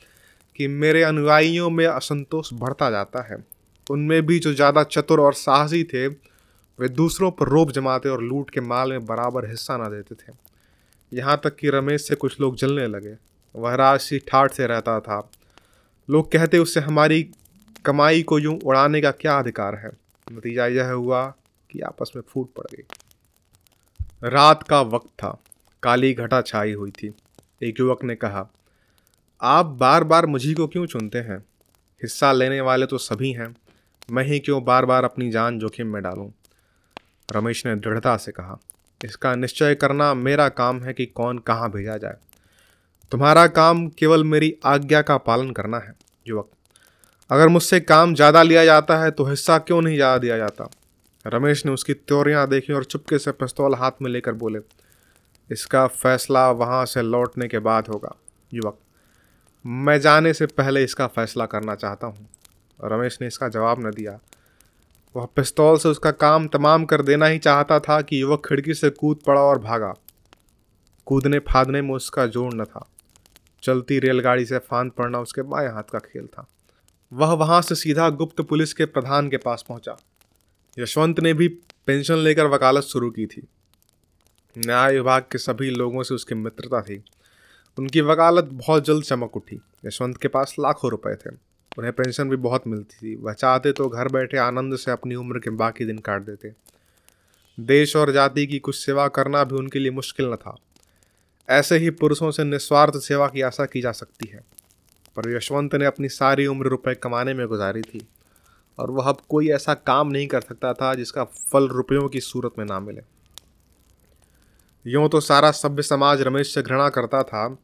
कि 0.56 0.68
मेरे 0.68 1.02
अनुयायियों 1.02 1.70
में 1.70 1.86
असंतोष 1.86 2.50
बढ़ता 2.54 2.90
जाता 2.90 3.22
है। 3.22 3.44
उनमें 3.90 4.26
भी 4.26 4.38
जो 4.38 4.54
ज़्यादा 4.54 4.82
चतुर 4.82 5.20
और 5.20 5.34
साहसी 5.34 5.84
थे, 5.84 6.06
वे 6.08 6.88
दूसरों 6.88 7.30
पर 7.30 7.48
रोप 7.48 7.70
जमाते 7.70 8.08
और 8.08 8.22
लूट 8.22 8.50
के 8.50 8.60
माल 8.60 8.90
में 8.90 9.06
बराबर 9.06 9.50
हिस्सा 9.50 9.76
ना 9.76 9.88
देते 9.88 10.14
थे। 10.14 10.32
यहाँ 11.12 11.40
तक 11.44 11.56
कि 11.56 11.70
रमेश 11.70 12.08
से 12.08 12.14
कुछ 12.14 12.40
लोग 12.40 12.56
जलने 12.56 12.86
लगे। 12.86 13.14
वह 13.54 13.74
राशि 13.74 14.18
ठाठ 14.18 14.52
से 14.52 14.66
रहता 14.66 15.00
था। 15.00 15.30
लोग 16.10 16.32
कहते 16.32 16.58
उससे, 16.58 16.80
हमारी 16.80 17.30
कमाई 17.84 18.22
को 18.22 18.38
यूँ 18.38 18.58
उड़ाने 18.60 19.00
का 19.00 19.10
क्या 19.10 19.38
अधिकार 19.38 19.74
है? 19.74 19.90
नतीजा 20.32 20.66
यह 20.66 20.90
हुआ 20.90 21.34
कि 21.70 21.80
आपस 21.80 22.12
में 22.16 22.22
फूट 22.28 22.52
पड़ 22.52 22.76
गई। 22.76 22.84
रात 24.24 24.62
का 24.62 24.80
वक्त 24.80 25.08
था। 25.08 25.42
काली 25.82 26.14
घटा 26.14 26.40
छाई 26.42 26.72
हुई 26.72 26.90
थी। 26.90 27.14
एक 27.62 27.80
युवक 27.80 28.04
ने 28.04 28.14
कहा 28.14 28.48
आप 29.42 29.66
बार 29.80 30.04
बार 30.04 30.26
मुझी 30.26 30.52
को 30.54 30.66
क्यों 30.66 30.84
चुनते 30.86 31.18
हैं? 31.20 31.38
हिस्सा 32.00 32.30
लेने 32.32 32.60
वाले 32.60 32.86
तो 32.86 32.98
सभी 32.98 33.30
हैं। 33.32 33.54
मैं 34.08 34.24
ही 34.24 34.38
क्यों 34.38 34.62
बार 34.64 34.84
बार 34.84 35.04
अपनी 35.04 35.30
जान 35.30 35.58
जोखिम 35.58 35.86
में 35.86 36.02
डालूं? 36.02 36.28
रमेश 37.28 37.64
ने 37.66 37.74
दृढ़ता 37.76 38.16
से 38.16 38.32
कहा, 38.32 38.58
इसका 39.00 39.34
निश्चय 39.34 39.74
करना 39.74 40.12
मेरा 40.14 40.48
काम 40.50 40.80
है 40.82 40.92
कि 40.92 41.06
कौन 41.06 41.38
कहाँ 41.40 41.70
भेजा 41.70 41.96
जाए। 41.96 42.16
तुम्हारा 43.12 43.46
काम 43.48 43.86
केवल 43.88 44.24
मेरी 44.24 44.54
आज्ञा 44.66 45.00
का 45.02 45.16
पालन 45.18 45.50
करना 45.50 45.78
है, 45.78 45.94
युवक। 46.26 46.50
अगर 47.30 47.48
मुझसे 47.48 47.80
काम 47.82 48.14
ज़्यादा 48.14 48.42
लिया 48.42 48.64
जाता 48.64 48.98
है 48.98 49.10
तो 49.10 49.24
हिस्सा 49.24 49.58
क्यों 49.60 49.80
नहीं 49.82 49.96
ज़्यादा 49.96 50.18
दिया 50.18 50.36
जाता? 50.38 50.68
रमेश 51.24 51.64
ने 51.66 51.72
उसकी 51.72 51.94
त्योरियाँ 51.94 52.48
देखी 52.48 52.72
और 52.72 52.84
चुपके 52.84 53.18
से 53.18 53.32
पिस्तौल 53.32 53.74
हाथ 53.74 54.02
में 54.02 54.10
लेकर 54.10 54.32
बोले, 54.34 54.60
इसका 55.50 55.86
फैसला 55.88 56.50
वहाँ 56.52 56.84
से 56.86 57.02
लौटने 57.02 57.48
के 57.48 57.58
बाद 57.60 57.88
होगा, 57.88 58.14
युवक। 58.52 58.78
मैं 59.66 60.00
जाने 60.00 60.34
से 60.34 60.46
पहले 60.46 60.84
इसका 60.84 61.06
फैसला 61.06 61.46
करना 61.46 61.74
चाहता 61.74 62.06
हूँ। 62.06 62.28
रमेश 62.84 63.18
ने 63.20 63.26
इसका 63.26 63.48
जवाब 63.48 63.86
न 63.86 63.90
दिया। 63.90 64.20
वह 65.16 65.28
पिस्तौल 65.36 65.78
से 65.78 65.88
उसका 65.88 66.10
काम 66.10 66.48
तमाम 66.48 66.84
कर 66.84 67.02
देना 67.02 67.26
ही 67.26 67.38
चाहता 67.38 67.80
था 67.80 68.00
कि 68.00 68.22
युवक 68.22 68.46
खिड़की 68.46 68.74
से 68.74 68.90
कूद 68.90 69.18
पड़ा 69.26 69.40
और 69.40 69.58
भागा। 69.58 69.94
कूदने 71.06 71.38
फादने 71.38 71.82
में 71.82 71.94
उसका 71.94 72.26
ज़ोर 72.26 72.54
न 72.54 72.64
था। 72.64 72.88
चलती 73.62 73.98
रेलगाड़ी 73.98 74.44
से 74.44 74.58
फांद 74.58 74.90
पड़ना 74.90 75.20
उसके 75.20 75.42
बाएँ 75.42 75.68
हाथ 75.68 75.82
का 75.82 75.98
खेल 75.98 76.26
था। 76.26 76.48
वह 77.12 77.32
वहाँ 77.32 77.62
से 77.62 77.74
सीधा 77.74 78.08
गुप्त 78.10 78.40
पुलिस 78.40 78.74
के 78.74 78.84
प्रधान 78.84 79.30
के 79.30 79.36
पास 79.36 79.64
पहुँचा। 79.68 79.96
यशवंत 80.78 81.20
ने 81.20 81.34
भी 81.34 81.48
पेंशन 81.86 82.16
लेकर 82.16 82.46
वकालत 82.46 82.82
शुरू 82.82 83.10
की 83.10 83.26
थी। 83.26 83.48
न्याय 84.58 84.92
विभाग 84.92 85.22
के 85.22 85.38
सभी 85.38 85.70
लोगों 85.70 86.02
से 86.02 86.14
उसकी 86.14 86.34
मित्रता 86.34 86.82
थी। 86.82 87.04
उनकी 87.78 88.00
वकालत 88.00 88.44
बहुत 88.44 88.84
जल्द 88.84 89.04
चमक 89.04 89.36
उठी। 89.36 89.60
यशवंत 89.86 90.16
के 90.16 90.28
पास 90.28 90.56
लाखों 90.60 90.90
रुपए 90.90 91.14
थे। 91.14 91.30
उन्हें 91.78 91.92
पेंशन 91.92 92.28
भी 92.28 92.36
बहुत 92.36 92.66
मिलती 92.66 92.96
थी। 92.96 93.16
वह 93.16 93.32
चाहते 93.32 93.72
तो 93.72 93.88
घर 93.88 94.08
बैठे 94.08 94.36
आनंद 94.36 94.76
से 94.76 94.90
अपनी 94.90 95.14
उम्र 95.14 95.38
के 95.38 95.50
बाकी 95.50 95.84
दिन 95.84 95.98
काट 95.98 96.22
देते। 96.22 96.52
देश 97.60 97.96
और 97.96 98.12
जाति 98.12 98.46
की 98.46 98.58
कुछ 98.58 98.76
सेवा 98.76 99.08
करना 99.08 99.44
भी 99.44 99.56
उनके 99.56 99.78
लिए 99.78 99.90
मुश्किल 99.90 100.26
न 100.26 100.36
था। 100.36 100.56
ऐसे 101.48 101.78
ही 101.78 101.90
पुरुषों 101.90 102.30
से 102.30 102.44
निस्वार्थ 102.44 102.96
सेवा 102.96 103.28
की 103.28 103.40
आशा 103.40 103.64
की 103.64 103.80
जा 103.80 103.92
सकती 103.92 104.28
है। 104.28 104.44
पर 105.16 105.36
यशवंत 105.36 105.74
ने 105.74 105.84
अपनी 105.84 106.08
सारी 106.08 106.46
उम्र 106.46 106.66
रुपए 106.66 106.94
कमाने 106.94 107.34
में 107.34 107.46
गुजारी 107.46 107.82
थी। 107.82 108.08
और 108.78 108.90
वह 108.90 109.04
अब 109.04 109.20
कोई 109.28 109.48
ऐसा 109.50 109.74
काम 109.74 110.08
नहीं 110.08 110.26
कर 110.26 110.40
सकता 110.40 110.72
था 110.72 110.94
जिसका 110.94 111.24
फल 111.24 111.68
रुपयों 111.68 112.08
की 112.08 112.20
सूरत 112.20 112.52
में 112.58 112.64
ना 112.64 112.80
मिले। 112.80 113.11
यूँ 114.86 115.08
तो 115.08 115.20
सारा 115.20 115.50
सभ्य 115.50 115.82
समाज 115.82 116.22
रमेश 116.22 116.54
से 116.54 116.62
घृणा 116.62 116.88
करता 116.88 117.22
था, 117.22 117.58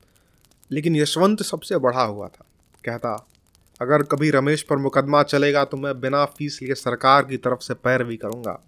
लेकिन 0.71 0.97
यशवंत 0.97 1.43
सबसे 1.43 1.79
बढ़ा 1.79 2.03
हुआ 2.03 2.29
था। 2.29 2.45
कहता, 2.85 3.27
अगर 3.81 4.03
कभी 4.03 4.31
रमेश 4.31 4.63
पर 4.63 4.77
मुकदमा 4.77 5.23
चलेगा 5.23 5.65
तो 5.65 5.77
मैं 5.77 6.01
बिना 6.01 6.25
फ़ीस 6.25 6.59
लिए 6.63 6.75
सरकार 6.75 7.25
की 7.25 7.37
तरफ़ 7.37 7.61
से 7.61 7.75
पैरवी 7.75 8.17
करूँगा। 8.17 8.61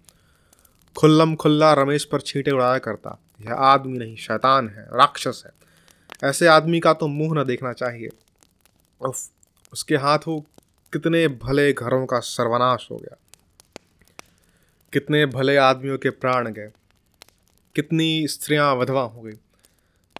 खुल्लम 0.97 1.35
खुल्ला 1.35 1.73
रमेश 1.73 2.05
पर 2.05 2.21
छींटे 2.21 2.51
उड़ाया 2.51 2.77
करता। 2.77 3.17
यह 3.41 3.53
आदमी 3.53 3.97
नहीं, 3.97 4.15
शैतान 4.15 4.69
है, 4.69 4.83
राक्षस 4.83 5.43
है। 5.45 5.51
ऐसे 6.29 6.47
आदमी 6.47 6.79
का 6.79 6.93
तो 6.93 7.07
मुँह 7.07 7.41
न 7.41 7.45
देखना 7.45 7.73
चाहिए। 7.73 8.09
उफ, 9.01 9.29
उसके 9.73 9.95
हाथों 9.95 10.39
कितने 10.93 11.27
भले 11.27 11.73
घरों 11.73 12.05
का 12.05 12.19
सर्वनाश 12.19 12.87
हो 12.91 12.97
गया। 12.97 13.17
कितने 14.93 15.25
भले 15.25 15.57
आदमियों 15.57 15.97
के 15.97 16.09
प्राण 16.09 16.51
गए। 16.51 16.69
कितनी 17.75 18.27
स्त्रियाँ 18.27 18.73
वधवा 18.75 19.01
हो 19.03 19.21
गई, 19.21 19.33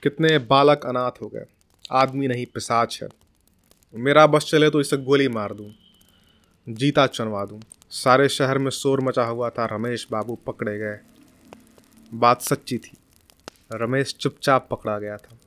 कितने 0.04 0.38
बालक 0.40 0.86
अनाथ 0.86 1.22
हो 1.22 1.28
गए, 1.28 1.46
आदमी 1.92 2.28
नहीं, 2.28 2.46
पिसाच 2.46 3.00
है। 3.04 3.10
मेरा 3.94 4.26
बस 4.28 4.46
चले 4.46 4.70
तो 4.70 4.82
इसे 4.82 4.98
गोली 5.00 5.28
मार 5.30 5.54
दूँ, 5.54 5.70
जीता 6.68 7.06
चुनवा 7.08 7.44
दूँ। 7.46 7.60
सारे 7.92 8.28
शहर 8.30 8.58
में 8.58 8.70
शोर 8.72 9.02
मचा 9.02 9.24
हुआ 9.24 9.50
था, 9.50 9.66
रमेश 9.66 10.08
बाबू 10.12 10.36
पकड़े 10.48 10.78
गए। 10.78 11.00
बात 12.12 12.42
सच्ची 12.42 12.78
थी, 12.78 12.98
रमेश 13.72 14.16
चुपचाप 14.16 14.68
पकड़ा 14.72 14.98
गया 15.00 15.18
था। 15.18 15.38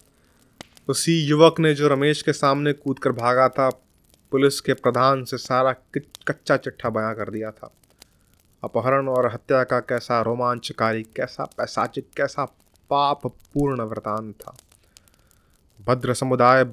उसी 0.89 1.19
युवक 1.21 1.61
ने 1.61 1.73
जो 1.75 1.89
रमेश 1.89 2.23
के 2.23 2.33
सामने 2.33 2.73
कूद 2.73 2.99
कर 2.99 3.13
भागा 3.13 3.49
था, 3.49 3.69
पुलिस 4.33 4.61
के 4.61 4.75
प्रधान 4.75 5.25
से 5.25 5.39
सारा 5.39 5.73
कच्चा 5.97 6.57
चिट्ठा 6.57 6.91
बयां 6.91 7.15
कर 7.15 7.31
दिया 7.31 7.51
था। 7.51 7.73
अपहरण 8.65 9.09
और 9.09 9.33
हत्या 9.33 9.65
का 9.65 9.81
कैसा 9.81 10.23
रोमांचकारी, 10.23 11.03
कैसा 11.03 11.45
पैसाचिक, 11.45 12.09
कैसा 12.17 12.45
पाप 12.91 13.27
पूर्ण 13.27 13.81
वृतांत 13.81 14.35
था। 14.35 14.57
भद्र 15.87 16.15
समुदाय 16.15 16.65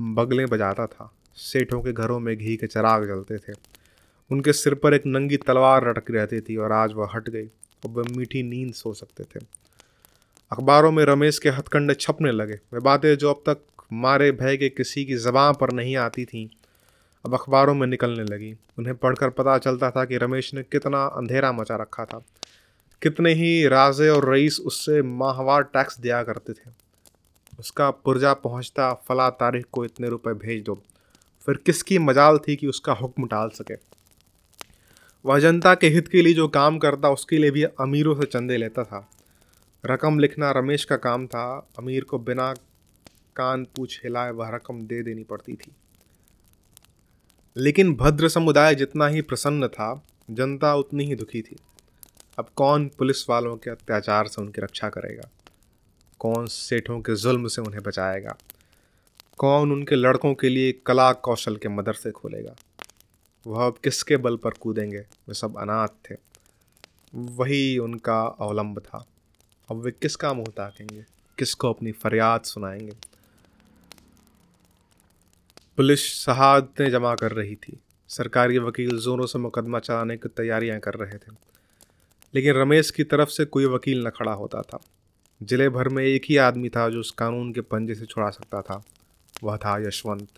बगलें 0.00 0.46
बजाता 0.46 0.86
था। 0.86 1.12
सेठों 1.34 1.82
के 1.82 1.92
घरों 1.92 2.20
में 2.20 2.36
घी 2.36 2.56
के 2.56 2.66
चराग 2.66 3.06
जलते 3.06 3.38
थे। 3.38 3.56
उनके 4.32 4.52
सिर 4.52 4.74
पर 4.74 4.94
एक 4.94 5.02
नंगी 5.06 5.36
तलवार 5.36 5.90
लटक 5.90 6.10
रहती 6.10 6.40
थी 6.40 6.56
और 6.56 6.72
आज 6.72 6.92
वह 6.92 7.08
हट 7.14 7.28
गई 7.28 7.46
और 7.46 7.90
वह 7.90 8.04
मीठी 8.16 8.42
नींद 8.42 8.74
सो 8.74 8.92
सकते 8.92 9.24
थे। 9.24 9.40
अखबारों 10.52 10.92
में 10.92 11.04
रमेश 11.04 11.38
के 11.38 11.48
हथकंडे 11.48 11.94
छपने 11.94 12.32
लगे। 12.32 12.54
वे 12.54 12.80
बातें 12.80 13.16
जो 13.16 13.32
अब 13.32 13.42
तक 13.48 13.82
मारे 13.92 14.32
भय 14.32 14.56
के 14.56 14.68
किसी 14.68 15.04
की 15.04 15.14
जबां 15.14 15.54
पर 15.54 15.72
नहीं 15.72 15.96
आती 15.96 16.24
थीं। 16.24 16.48
अब 17.26 17.34
अखबारों 17.34 17.74
में 17.74 17.86
निकलने 17.86 18.24
लगी। 18.24 18.56
उन्हें 18.78 18.96
पढ़कर 18.96 19.30
पता 19.30 19.58
चलता 19.58 19.90
था 19.90 20.04
कि 20.04 20.16
रमेश 20.16 20.54
ने 20.54 20.62
कितना 20.62 21.04
अंधेरा 21.04 21.52
मचा 21.52 21.76
रखा 21.76 22.04
था। 22.04 22.22
कितने 23.02 23.34
ही 23.34 23.66
राजे 23.66 24.08
और 24.08 24.32
रईस 24.32 24.60
उससे 24.60 25.02
माहवार 25.02 25.62
टैक्स 25.62 26.00
दिया 26.00 26.22
करते 26.22 26.52
थे। 26.52 26.70
उसका 27.58 27.90
पुर्जा 27.90 28.34
पहुँचता 28.34 28.94
फला 28.94 29.30
तारीख 29.30 29.66
को 29.72 29.84
इतने 29.84 30.08
रुपए 30.08 30.30
भेज 30.30 30.64
दो। 30.64 30.82
फिर 31.46 31.56
किसकी 31.56 31.98
मजाल 31.98 32.38
थी 32.38 32.56
कि 32.56 32.66
उसका 32.66 32.92
हुक्म 32.92 33.26
टाल 33.26 33.48
सके? 33.48 33.74
वह 35.26 35.38
जनता 35.38 35.74
के 35.74 35.88
हित 35.88 36.08
के 36.08 36.22
लिए 36.22 36.34
जो 36.34 36.48
काम 36.48 36.78
करता, 36.78 37.10
उसके 37.10 37.38
लिए 37.38 37.50
भी 37.50 37.62
अमीरों 37.62 38.14
से 38.14 38.26
चंदे 38.26 38.56
लेता 38.56 38.84
था। 38.84 39.10
रकम 39.86 40.18
लिखना 40.18 40.50
रमेश 40.50 40.84
का 40.84 40.96
काम 40.96 41.26
था। 41.26 41.68
अमीर 41.78 42.04
को 42.04 42.18
बिना 42.18 42.54
कान 43.36 43.64
पूछ 43.64 44.00
हिलाए 44.04 44.30
वह 44.30 44.48
रकम 44.48 44.86
दे 44.86 45.02
देनी 45.02 45.24
पड़ती 45.24 45.54
थी। 45.54 45.72
लेकिन 47.56 47.94
भद्र 47.94 48.28
समुदाय 48.28 48.74
जितना 48.74 49.06
ही 49.06 49.22
प्रसन्न 49.22 49.68
था, 49.68 50.02
जनता 50.30 50.74
उतनी 50.74 51.04
ही 51.04 51.14
दुखी 51.14 51.42
थी। 51.42 51.56
अब 52.38 52.48
कौन 52.56 52.88
पुलिस 52.88 53.30
वालों 53.30 53.56
के 53.56 53.70
अत्याचार 53.70 54.26
से 54.26 54.42
उनकी 54.42 54.62
रक्षा 54.62 54.88
करेगा? 54.88 55.30
कौन 56.18 56.46
सेठों 56.46 57.00
के 57.00 57.16
जुल्म 57.16 57.48
से 57.48 57.62
उन्हें 57.62 57.82
बचाएगा? 57.82 58.36
कौन 59.38 59.72
उनके 59.72 59.94
लड़कों 59.94 60.34
के 60.34 60.48
लिए 60.48 60.72
कला 60.72 61.12
कौशल 61.12 61.56
के 61.56 61.68
मदरसे 61.68 62.10
खोलेगा? 62.10 62.56
वह 63.46 63.66
अब 63.66 63.74
किसके 63.84 64.16
बल 64.16 64.36
पर 64.36 64.50
कूदेंगे? 64.50 65.00
वे 65.00 65.34
सब 65.34 65.56
अनाथ 65.58 65.88
थे। 65.88 66.16
वही 67.14 67.78
उनका 67.78 68.22
अवलंब 68.22 68.78
था। 68.78 69.06
अब 69.70 69.76
वे 69.76 69.90
किसका 69.90 70.32
मुँह 70.32 70.52
ताकेंगे? 70.56 71.04
किसको 71.38 71.72
अपनी 71.72 71.92
फरियाद 71.92 72.42
सुनाएँगे? 72.42 72.92
पुलिस 75.80 76.00
शहादतें 76.00 76.90
जमा 76.90 77.14
कर 77.14 77.32
रही 77.32 77.56
थी। 77.56 77.80
सरकारी 78.08 78.58
वकील 78.58 78.98
जोरों 78.98 79.26
से 79.26 79.38
मुकदमा 79.38 79.78
चलाने 79.78 80.16
की 80.16 80.28
तैयारियाँ 80.28 80.80
कर 80.80 80.94
रहे 80.94 81.18
थे। 81.18 81.32
लेकिन 82.34 82.54
रमेश 82.54 82.90
की 82.90 83.04
तरफ़ 83.04 83.28
से 83.28 83.44
कोई 83.44 83.64
वकील 83.64 84.06
न 84.06 84.10
खड़ा 84.10 84.32
होता 84.32 84.62
था। 84.62 84.78
ज़िले 85.42 85.68
भर 85.68 85.88
में 85.88 86.04
एक 86.04 86.22
ही 86.28 86.36
आदमी 86.36 86.68
था 86.68 86.88
जो 86.88 87.00
उस 87.00 87.10
कानून 87.10 87.52
के 87.52 87.60
पंजे 87.60 87.94
से 87.94 88.06
छुड़ा 88.06 88.30
सकता 88.30 88.62
था। 88.62 88.82
वह 89.44 89.56
था 89.56 89.88
यशवंत। 89.88 90.28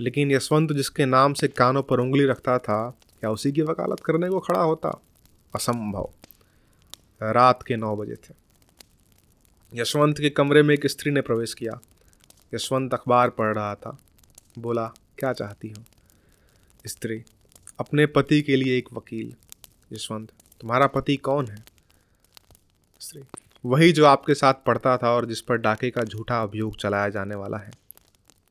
लेकिन 0.00 0.30
यशवंत 0.30 0.72
जिसके 0.72 1.06
नाम 1.06 1.32
से 1.34 1.48
कानों 1.48 1.82
पर 1.82 2.00
उंगली 2.00 2.24
रखता 2.24 2.58
था, 2.58 2.90
क्या 2.90 3.30
उसी 3.30 3.52
की 3.52 3.62
वकालत 3.62 4.00
करने 4.00 4.28
को 4.28 4.40
खड़ा 4.40 4.62
होता? 4.62 5.02
असंभव। 5.54 6.10
रात 7.22 7.62
के 7.62 7.76
नौ 7.76 7.96
बजे 7.96 8.14
थे। 8.14 8.34
यशवंत 9.74 10.18
के 10.18 10.30
कमरे 10.30 10.62
में 10.62 10.74
एक 10.74 10.86
स्त्री 10.86 11.12
ने 11.12 11.20
प्रवेश 11.20 11.54
किया। 11.54 11.80
यशवंत 12.54 12.94
अखबार 12.94 13.30
पढ़ 13.30 13.54
रहा 13.54 13.74
था। 13.74 13.98
बोला, 14.58 14.86
क्या 15.18 15.32
चाहती 15.32 15.68
हो? 15.68 15.84
स्त्री, 16.86 17.24
अपने 17.80 18.06
पति 18.06 18.42
के 18.42 18.56
लिए 18.56 18.78
एक 18.78 18.88
वकील, 18.92 19.34
यशवंत। 19.92 20.32
तुम्हारा 20.60 20.86
पति 20.86 21.16
कौन 21.16 21.48
है? 21.48 21.64
स्त्री, 23.00 23.22
वही 23.64 23.92
जो 23.92 24.06
आपके 24.06 24.34
साथ 24.34 24.54
पढ़ता 24.54 24.96
था 24.96 25.10
और 25.10 25.26
जिस 25.26 25.40
पर 25.40 25.56
डाके 25.56 25.90
का 25.90 26.02
झूठा 26.02 26.42
अभियोग 26.42 26.76
चलाया 26.76 27.08
जाने 27.08 27.34
वाला 27.34 27.58
है। 27.58 27.70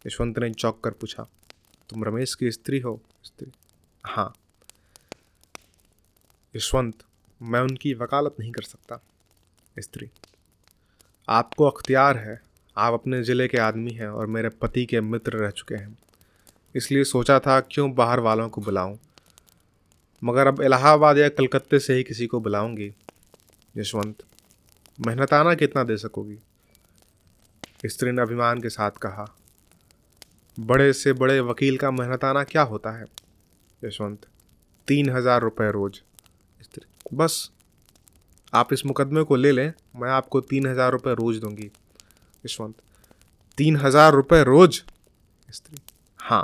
यशवंत 0.08 0.40
ने 0.40 0.54
चौंक 0.54 0.82
कर 0.84 0.92
पूछा, 0.92 1.28
तुम 1.90 2.04
रमेश 2.04 2.36
की 2.36 2.52
स्त्री 2.52 2.80
हो? 2.80 3.02
स्त्री 3.24 3.52
हाँ। 4.06 4.34
यशवंत, 6.56 7.04
मैं 7.42 7.60
उनकी 7.60 7.94
वकालत 7.94 8.36
नहीं 8.40 8.52
कर 8.52 8.62
सकता। 8.62 9.02
स्त्री, 9.80 10.10
आपको 11.30 11.66
अख्तियार 11.66 12.18
है 12.18 12.42
आप 12.78 12.94
अपने 12.94 13.22
ज़िले 13.24 13.48
के 13.48 13.58
आदमी 13.58 13.92
हैं 13.92 14.08
और 14.08 14.28
मेरे 14.28 14.50
पति 14.52 14.86
के 14.86 15.02
मित्र 15.02 15.38
रह 15.38 15.50
चुके 15.50 15.76
हैं। 15.76 15.98
इसलिए 16.76 17.04
सोचा 17.04 17.40
था 17.40 17.60
क्यों 17.62 17.94
बाहर 17.94 18.20
वालों 18.20 18.48
को 18.50 18.62
बुलाऊं? 18.62 18.96
मगर 20.22 20.48
अब 20.48 20.62
इलाहाबाद 20.62 21.18
या 21.18 21.30
कलकत्ते 21.30 21.80
से 21.80 21.94
ही 21.94 22.04
किसी 22.04 22.28
को 22.28 22.40
बुलाऊँगी। 22.40 22.92
यशवंत, 23.76 24.24
मेहनताना 25.00 25.54
कितना 25.54 25.84
दे 25.84 25.98
सकोगी? 25.98 26.38
स्त्री 27.86 28.12
ने 28.12 28.22
अभिमान 28.22 28.62
के 28.62 28.70
साथ 28.70 28.92
कहा, 29.02 29.26
बड़े 30.58 30.92
से 30.94 31.14
बड़े 31.14 31.40
वकील 31.40 31.78
का 31.78 31.92
मेहनताना 31.92 32.44
क्या 32.44 32.62
होता 32.64 32.92
है? 32.92 33.06
यशवंत, 33.82 34.26
तीन 34.88 35.10
हज़ार 35.10 35.42
रुपये 35.42 35.72
रोज। 35.72 36.02
स्त्री, 36.62 36.86
बस, 37.14 37.52
आप 38.54 38.74
इस 38.74 38.86
मुकदमे 38.86 39.24
को 39.24 39.36
ले 39.36 39.52
लें, 39.52 39.72
मैं 39.96 40.10
आपको 40.10 40.42
तीन 40.42 40.68
हज़ार 40.68 40.92
रुपये 40.92 41.14
रोज 41.14 41.38
दूँगी। 41.38 41.72
यशवंत। 42.44 42.76
तीन 43.58 43.76
हज़ार 43.78 44.14
रुपये 44.14 44.44
रोज? 44.44 44.82
स्त्री। 45.50 45.78
हाँ। 46.20 46.42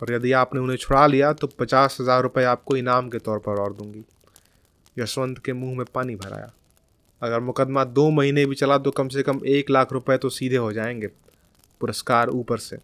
और 0.00 0.12
यदि 0.12 0.32
आपने 0.32 0.60
उन्हें 0.60 0.76
छुड़ा 0.76 1.06
लिया 1.06 1.32
तो 1.32 1.46
पचास 1.46 1.96
हज़ार 2.00 2.22
रुपये 2.22 2.44
आपको 2.44 2.76
इनाम 2.76 3.08
के 3.08 3.18
तौर 3.18 3.38
पर 3.38 3.60
और 3.60 3.72
दूँगी। 3.72 4.04
यशवंत 4.96 5.38
के 5.38 5.52
मुँह 5.52 5.76
में 5.78 5.84
पानी 5.94 6.16
भराया। 6.16 6.50
अगर 7.22 7.40
मुकदमा 7.40 7.84
दो 7.84 8.08
महीने 8.10 8.44
भी 8.46 8.54
चला 8.54 8.78
तो 8.78 8.90
कम 8.90 9.08
से 9.08 9.22
कम 9.22 9.40
एक 9.46 9.70
लाख 9.70 9.92
रुपए 9.92 10.16
तो 10.16 10.28
सीधे 10.28 10.56
हो 10.56 10.72
जाएँगे। 10.72 11.06
पुरस्कार 11.80 12.28
ऊपर 12.28 12.58
से। 12.58 12.76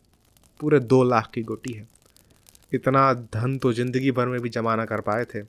पूरे 0.61 0.81
दो 0.81 1.03
लाख 1.03 1.31
की 1.31 1.43
गोटी 1.43 1.73
है। 1.73 1.87
इतना 2.73 3.13
धन 3.35 3.57
तो 3.59 3.73
ज़िंदगी 3.73 4.11
भर 4.11 4.27
में 4.27 4.41
भी 4.41 4.49
जमा 4.49 4.75
ना 4.77 4.85
कर 4.85 5.01
पाए 5.01 5.25
थे। 5.25 5.43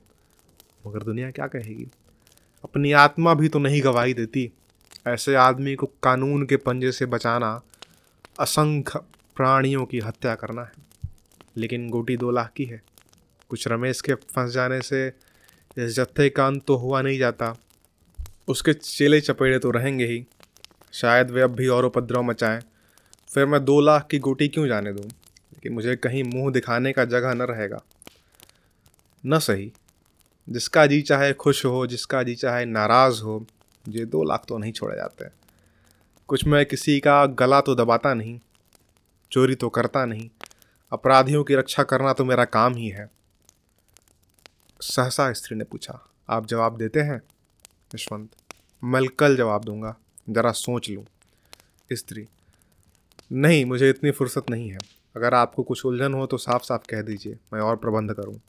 मगर 0.86 1.02
दुनिया 1.02 1.30
क्या 1.30 1.46
कहेगी? 1.46 1.86
अपनी 2.64 2.92
आत्मा 2.92 3.34
भी 3.34 3.48
तो 3.48 3.58
नहीं 3.58 3.82
गवाही 3.82 4.14
देती। 4.14 4.50
ऐसे 5.08 5.34
आदमी 5.34 5.74
को 5.74 5.86
कानून 5.86 6.46
के 6.46 6.56
पंजे 6.56 6.92
से 6.92 7.06
बचाना, 7.06 7.62
असंख्य 8.40 8.98
प्राणियों 9.36 9.86
की 9.86 9.98
हत्या 9.98 10.34
करना 10.34 10.62
है। 10.62 10.72
लेकिन 11.56 11.90
गोटी 11.90 12.16
दो 12.16 12.30
लाख 12.30 12.52
की 12.56 12.64
है। 12.64 12.82
कुछ 13.48 13.68
रमेश 13.68 14.00
के 14.00 14.14
फंस 14.14 14.50
जाने 14.50 14.82
से 14.82 15.12
इस 15.78 15.94
जत्थे 15.94 16.30
का 16.30 16.46
अंत 16.46 16.64
तो 16.66 16.76
हुआ 16.76 17.02
नहीं 17.02 17.18
जाता। 17.18 17.56
उसके 18.48 18.72
चेले 18.72 19.20
चपेड़े 19.20 19.58
तो 19.58 19.70
रहेंगे 19.70 20.06
ही। 20.06 20.26
शायद 20.92 21.30
वे 21.30 21.40
अब 21.40 21.50
भी 21.50 21.66
और 21.66 21.84
उपद्रव 21.84 22.22
मचाएँ। 22.22 22.60
फिर 23.34 23.46
मैं 23.46 23.64
दो 23.64 23.80
लाख 23.80 24.08
की 24.10 24.18
गोटी 24.18 24.48
क्यों 24.48 24.68
जाने 24.68 24.92
दूँ? 24.92 25.04
लेकिन 25.04 25.72
मुझे 25.72 25.96
कहीं 25.96 26.24
मुँह 26.24 26.52
दिखाने 26.52 26.92
का 26.92 27.04
जगह 27.04 27.34
न 27.34 27.42
रहेगा। 27.42 27.82
न 29.26 29.38
सही। 29.38 29.72
जिसका 30.48 30.86
जी 30.86 31.02
चाहे 31.02 31.32
खुश 31.32 31.66
हो, 31.66 31.86
जिसका 31.86 32.22
जी 32.22 32.34
चाहे 32.34 32.64
नाराज़ 32.64 33.22
हो 33.22 33.46
ये 33.88 34.04
दो 34.04 34.22
लाख 34.24 34.44
तो 34.48 34.58
नहीं 34.58 34.72
छोड़े 34.72 34.96
जाते 34.96 35.24
कुछ 36.28 36.46
मैं 36.46 36.64
किसी 36.66 36.98
का 37.00 37.24
गला 37.26 37.60
तो 37.60 37.74
दबाता 37.74 38.14
नहीं, 38.14 38.38
चोरी 39.32 39.54
तो 39.54 39.68
करता 39.68 40.04
नहीं। 40.04 40.28
अपराधियों 40.92 41.44
की 41.44 41.54
रक्षा 41.54 41.82
करना 41.82 42.12
तो 42.12 42.24
मेरा 42.24 42.44
काम 42.44 42.74
ही 42.74 42.88
है। 42.88 43.10
सहसा 44.80 45.32
स्त्री 45.32 45.56
ने 45.56 45.64
पूछा, 45.64 45.98
आप 46.28 46.46
जवाब 46.46 46.76
देते 46.76 47.00
हैं? 47.00 47.20
यशवंत, 47.94 48.28
मैं 48.84 49.06
कल 49.08 49.36
जवाब 49.36 49.64
दूँगा, 49.64 49.96
ज़रा 50.30 50.52
सोच 50.52 50.90
लूँ। 50.90 51.04
स्त्री, 51.92 52.26
नहीं, 53.32 53.64
मुझे 53.64 53.90
इतनी 53.90 54.10
फुर्सत 54.10 54.50
नहीं 54.50 54.70
है। 54.70 54.78
अगर 55.16 55.34
आपको 55.34 55.62
कुछ 55.62 55.84
उलझन 55.86 56.14
हो 56.14 56.26
तो 56.26 56.36
साफ़ 56.36 56.62
साफ़ 56.62 56.82
कह 56.90 57.02
दीजिए, 57.02 57.36
मैं 57.52 57.60
और 57.60 57.76
प्रबंध 57.76 58.14
करूँ। 58.14 58.40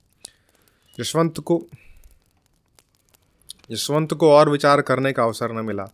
यशवंत 0.99 1.39
को 1.39 1.65
यशवंत 3.69 4.13
को 4.13 4.31
और 4.31 4.49
विचार 4.49 4.81
करने 4.81 5.13
का 5.13 5.23
अवसर 5.23 5.51
न 5.51 5.65
मिला। 5.65 5.87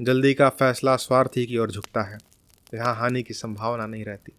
जल्दी 0.00 0.34
का 0.34 0.48
फैसला 0.48 0.96
स्वार्थी 0.96 1.46
की 1.46 1.58
ओर 1.58 1.70
झुकता 1.70 2.02
है। 2.02 2.18
यहाँ 2.74 2.94
हानि 2.94 3.22
की 3.22 3.34
संभावना 3.34 3.86
नहीं 3.86 4.04
रहती। 4.04 4.32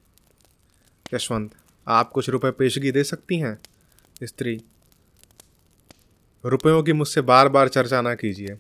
यशवंत, 1.14 1.52
आप 1.88 2.12
कुछ 2.12 2.30
रुपए 2.30 2.52
पेशगी 2.52 2.92
दे 2.92 3.04
सकती 3.04 3.40
हैं? 3.40 3.60
स्त्री, 4.24 4.62
रुपयों 6.46 6.84
की 6.84 6.94
मुझसे 6.94 7.22
बार 7.22 7.50
बार 7.50 7.68
चर्चा 7.68 8.02
ना 8.02 8.16
कीजिए। 8.16 8.58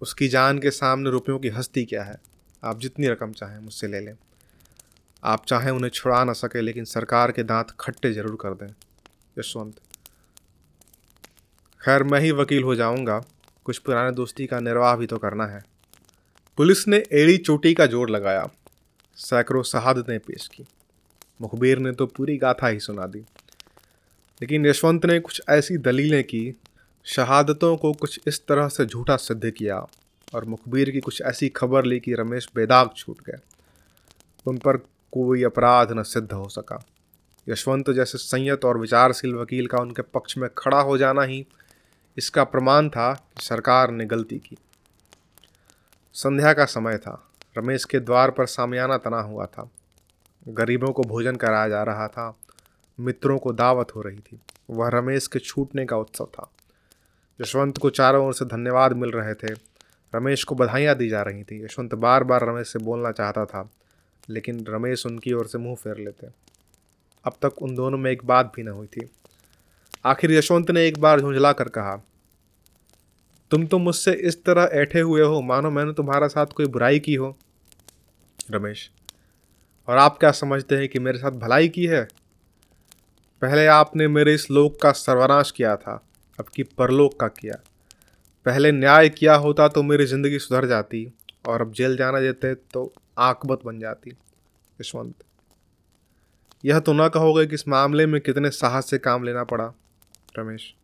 उसकी 0.00 0.28
जान 0.28 0.58
के 0.58 0.70
सामने 0.70 1.10
रुपयों 1.10 1.38
की 1.38 1.48
हस्ती 1.48 1.84
क्या 1.84 2.02
है? 2.04 2.16
आप 2.64 2.78
जितनी 2.78 3.06
रकम 3.06 3.32
चाहें 3.32 3.58
मुझसे 3.58 3.88
ले 3.88 4.00
लें। 4.00 4.14
आप 5.24 5.44
चाहें 5.46 5.70
उन्हें 5.70 5.90
छुड़ा 5.90 6.24
ना 6.24 6.32
सके, 6.32 6.60
लेकिन 6.60 6.84
सरकार 6.84 7.32
के 7.32 7.42
दांत 7.42 7.76
खट्टे 7.80 8.12
ज़रूर 8.12 8.38
कर 8.40 8.50
दें। 8.50 8.74
यशवंत 9.38 9.74
खैर, 11.82 12.02
मैं 12.02 12.20
ही 12.20 12.32
वकील 12.32 12.62
हो 12.62 12.74
जाऊँगा। 12.74 13.24
कुछ 13.64 13.78
पुराने 13.78 14.12
दोस्ती 14.12 14.46
का 14.46 14.60
निर्वाह 14.60 14.96
भी 14.96 15.06
तो 15.06 15.18
करना 15.18 15.46
है। 15.46 15.64
पुलिस 16.56 16.88
ने 16.88 17.02
एड़ी 17.12 17.36
चोटी 17.36 17.74
का 17.74 17.86
ज़ोर 17.86 18.10
लगाया। 18.10 18.48
सैकड़ों 19.16 19.62
शहादतें 19.62 20.20
पेश 20.20 20.48
की। 20.48 20.64
मुखबिर 21.40 21.78
ने 21.78 21.92
तो 21.92 22.06
पूरी 22.06 22.36
गाथा 22.36 22.68
ही 22.68 22.80
सुना 22.80 23.06
दी। 23.06 23.18
लेकिन 24.42 24.66
यशवंत 24.66 25.06
ने 25.06 25.20
कुछ 25.20 25.42
ऐसी 25.48 25.76
दलीलें 25.76 26.24
की, 26.24 26.60
शहादतों 27.04 27.76
को 27.76 27.92
कुछ 27.92 28.20
इस 28.26 28.46
तरह 28.46 28.68
से 28.68 28.86
झूठा 28.86 29.16
सिद्ध 29.16 29.50
किया 29.50 29.86
और 30.34 30.44
मुखबिर 30.44 30.90
की 30.90 31.00
कुछ 31.00 31.22
ऐसी 31.22 31.48
खबर 31.48 31.84
ली 31.84 32.00
कि 32.00 32.14
रमेश 32.14 32.48
बेदाग 32.54 32.90
छूट 32.96 33.18
गए। 33.26 33.38
उन 34.46 34.58
पर 34.58 34.76
कोई 35.12 35.42
अपराध 35.42 35.92
न 35.92 36.02
सिद्ध 36.02 36.32
हो 36.32 36.48
सका। 36.48 36.84
यशवंत 37.48 37.90
जैसे 37.90 38.18
संयत 38.18 38.64
और 38.64 38.78
विचारशील 38.78 39.34
वकील 39.34 39.66
का 39.66 39.78
उनके 39.78 40.02
पक्ष 40.02 40.38
में 40.38 40.50
खड़ा 40.58 40.80
हो 40.80 40.98
जाना 40.98 41.22
ही 41.22 41.46
इसका 42.18 42.44
प्रमाण 42.44 42.88
था 42.88 43.14
कि 43.14 43.44
सरकार 43.44 43.90
ने 43.90 44.04
गलती 44.04 44.38
की। 44.38 44.56
संध्या 46.12 46.52
का 46.52 46.64
समय 46.64 46.98
था। 46.98 47.30
रमेश 47.58 47.84
के 47.84 48.00
द्वार 48.00 48.30
पर 48.30 48.46
सामियाना 48.46 48.96
तना 48.96 49.20
हुआ 49.20 49.46
था। 49.46 49.70
गरीबों 50.48 50.92
को 50.92 51.02
भोजन 51.02 51.36
कराया 51.36 51.68
जा 51.68 51.82
रहा 51.82 52.08
था। 52.08 52.38
मित्रों 53.00 53.38
को 53.38 53.52
दावत 53.52 53.94
हो 53.96 54.02
रही 54.02 54.18
थी। 54.18 54.40
वह 54.70 54.88
रमेश 54.88 55.26
के 55.26 55.38
छूटने 55.38 55.86
का 55.86 55.96
उत्सव 55.96 56.24
था। 56.24 56.50
यशवंत 57.40 57.78
को 57.78 57.90
चारों 57.90 58.26
ओर 58.26 58.34
से 58.34 58.44
धन्यवाद 58.44 58.92
मिल 58.92 59.10
रहे 59.10 59.34
थे। 59.34 59.54
रमेश 60.14 60.44
को 60.44 60.54
बधाइयाँ 60.54 60.94
दी 60.94 61.08
जा 61.08 61.22
रही 61.22 61.44
थी। 61.44 61.64
यशवंत 61.64 61.94
बार 61.94 62.24
बार 62.24 62.44
रमेश 62.48 62.68
से 62.68 62.78
बोलना 62.78 63.12
चाहता 63.12 63.44
था, 63.44 63.70
लेकिन 64.30 64.66
रमेश 64.68 65.06
उनकी 65.06 65.32
ओर 65.32 65.46
से 65.46 65.58
मुँह 65.58 65.74
फेर 65.74 65.96
लेते। 65.96 66.26
अब 67.24 67.32
तक 67.42 67.62
उन 67.62 67.74
दोनों 67.74 67.98
में 67.98 68.10
एक 68.10 68.24
बात 68.24 68.52
भी 68.56 68.62
न 68.62 68.68
हुई 68.68 68.86
थी। 68.86 69.10
आखिर 70.04 70.32
यशवंत 70.32 70.70
ने 70.70 70.86
एक 70.86 70.98
बार 71.00 71.20
झुंझला 71.20 71.52
कर 71.52 71.68
कहा, 71.70 71.96
तुम 73.50 73.66
तो 73.66 73.78
मुझसे 73.78 74.12
इस 74.12 74.42
तरह 74.44 74.70
ऐठे 74.74 75.00
हुए 75.00 75.22
हो, 75.22 75.40
मानो 75.42 75.70
मैंने 75.70 75.92
तुम्हारा 75.92 76.28
साथ 76.28 76.46
कोई 76.56 76.66
बुराई 76.68 76.98
की 77.00 77.14
हो। 77.14 77.36
रमेश, 78.38 78.90
और 79.88 79.98
आप 79.98 80.16
क्या 80.18 80.30
समझते 80.32 80.76
हैं 80.76 80.88
कि 80.88 80.98
मेरे 80.98 81.18
साथ 81.18 81.38
भलाई 81.38 81.68
की 81.68 81.84
है? 81.86 82.02
पहले 83.42 83.66
आपने 83.68 84.08
मेरे 84.08 84.34
इस 84.34 84.50
लोक 84.50 84.80
का 84.82 84.92
सर्वनाश 84.92 85.50
किया 85.50 85.74
था, 85.76 85.94
अब 86.38 86.48
की 86.48 86.62
परलोक 86.62 87.18
का 87.20 87.28
किया। 87.30 87.54
पहले 88.46 88.72
न्याय 88.72 89.08
किया 89.10 89.34
होता 89.36 89.68
तो 89.68 89.82
मेरी 89.82 90.06
ज़िंदगी 90.06 90.38
सुधर 90.38 90.66
जाती, 90.66 91.06
और 91.48 91.60
अब 91.60 91.72
जेल 91.72 91.96
जाना 91.96 92.20
देते 92.20 92.54
तो 92.54 92.92
आकबत 93.20 93.60
बन 93.64 93.78
जाती। 93.80 94.10
यशवंत, 94.78 95.14
यह 96.64 96.78
तो 96.80 96.92
ना 96.92 97.08
कहोगे 97.10 97.46
कि 97.46 97.54
इस 97.54 97.66
मामले 97.68 98.06
में 98.06 98.20
कितने 98.20 98.50
साहस 98.52 98.90
से 98.90 98.98
काम 99.00 99.24
लेना 99.24 99.44
पड़ा। 99.44 99.72
रमेश, 100.34 100.74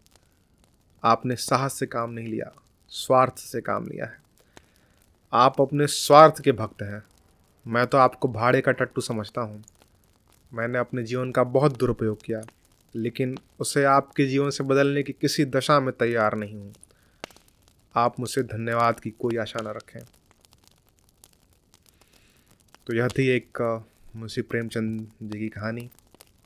आपने 1.03 1.37
साहस 1.37 1.79
से 1.79 1.87
काम 1.87 2.11
नहीं 2.11 2.29
लिया, 2.29 2.51
स्वार्थ 2.93 3.39
से 3.39 3.61
काम 3.61 3.87
लिया 3.87 4.07
है। 4.07 4.21
आप 5.33 5.61
अपने 5.61 5.87
स्वार्थ 5.87 6.43
के 6.43 6.53
भक्त 6.53 6.83
हैं। 6.83 7.03
मैं 7.67 7.87
तो 7.87 7.99
आपको 7.99 8.29
भाड़े 8.29 8.61
का 8.61 8.73
टट्टू 8.73 9.01
समझता 9.01 9.41
हूँ। 9.41 9.63
मैंने 10.53 10.79
अपने 10.79 11.03
जीवन 11.03 11.33
का 11.33 11.45
बहुत 11.45 11.79
दुरुपयोग 11.79 12.23
किया, 12.25 12.43
लेकिन 12.95 13.37
उसे 13.61 13.85
आपके 13.85 14.27
जीवन 14.27 14.51
से 14.51 14.65
बदलने 14.65 15.03
की 15.03 15.13
किसी 15.13 15.45
दशा 15.45 15.81
में 15.81 15.93
तैयार 15.93 16.35
नहीं 16.35 16.55
हूँ। 16.55 16.73
आप 17.95 18.21
मुझसे 18.21 18.43
धन्यवाद 18.43 19.01
की 19.01 19.11
कोई 19.11 19.37
आशा 19.37 19.61
न 19.63 19.67
रखें। 19.67 20.01
तो 22.87 22.95
यह 22.95 23.09
थी 23.09 23.29
एक, 23.29 23.83
मुंशी 24.17 24.43
प्रेमचंद 24.43 25.09
जी 25.23 25.39
की 25.39 25.49
कहानी, 25.49 25.89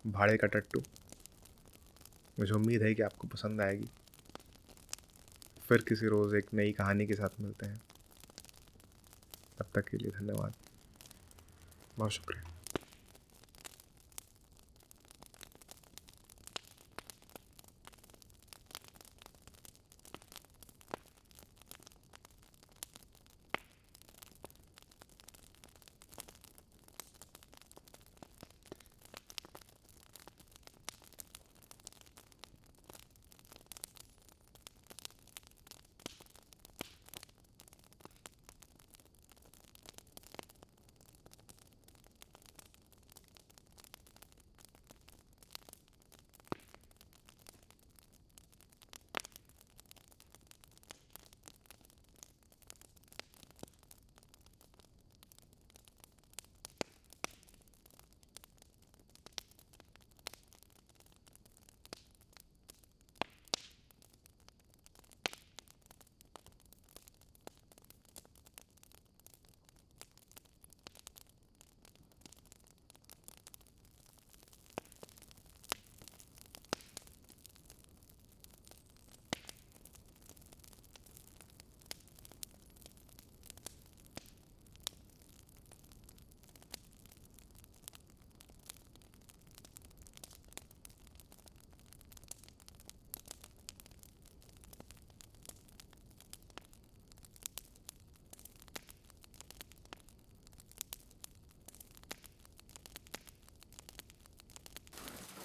भाड़े 0.07 0.37
का 0.37 0.47
टट्टू। 0.47 0.83
मुझे 2.43 2.55
उम्मीद 2.55 2.83
है 2.83 2.95
कि 2.95 3.03
आपको 3.03 3.29
पसंद 3.29 3.61
आएगी। 3.61 3.89
फिर 5.69 5.79
किसी 5.89 6.07
रोज़ 6.07 6.37
एक 6.37 6.47
नई 6.55 6.73
कहानी 6.73 7.07
के 7.07 7.15
साथ 7.15 7.41
मिलते 7.41 7.67
हैं। 7.67 7.83
तब 9.59 9.67
तक 9.75 9.89
के 9.89 9.97
लिए 9.97 10.11
धन्यवाद। 10.11 10.55
बहुत 11.99 12.11
शुक्रिया। 12.11 12.52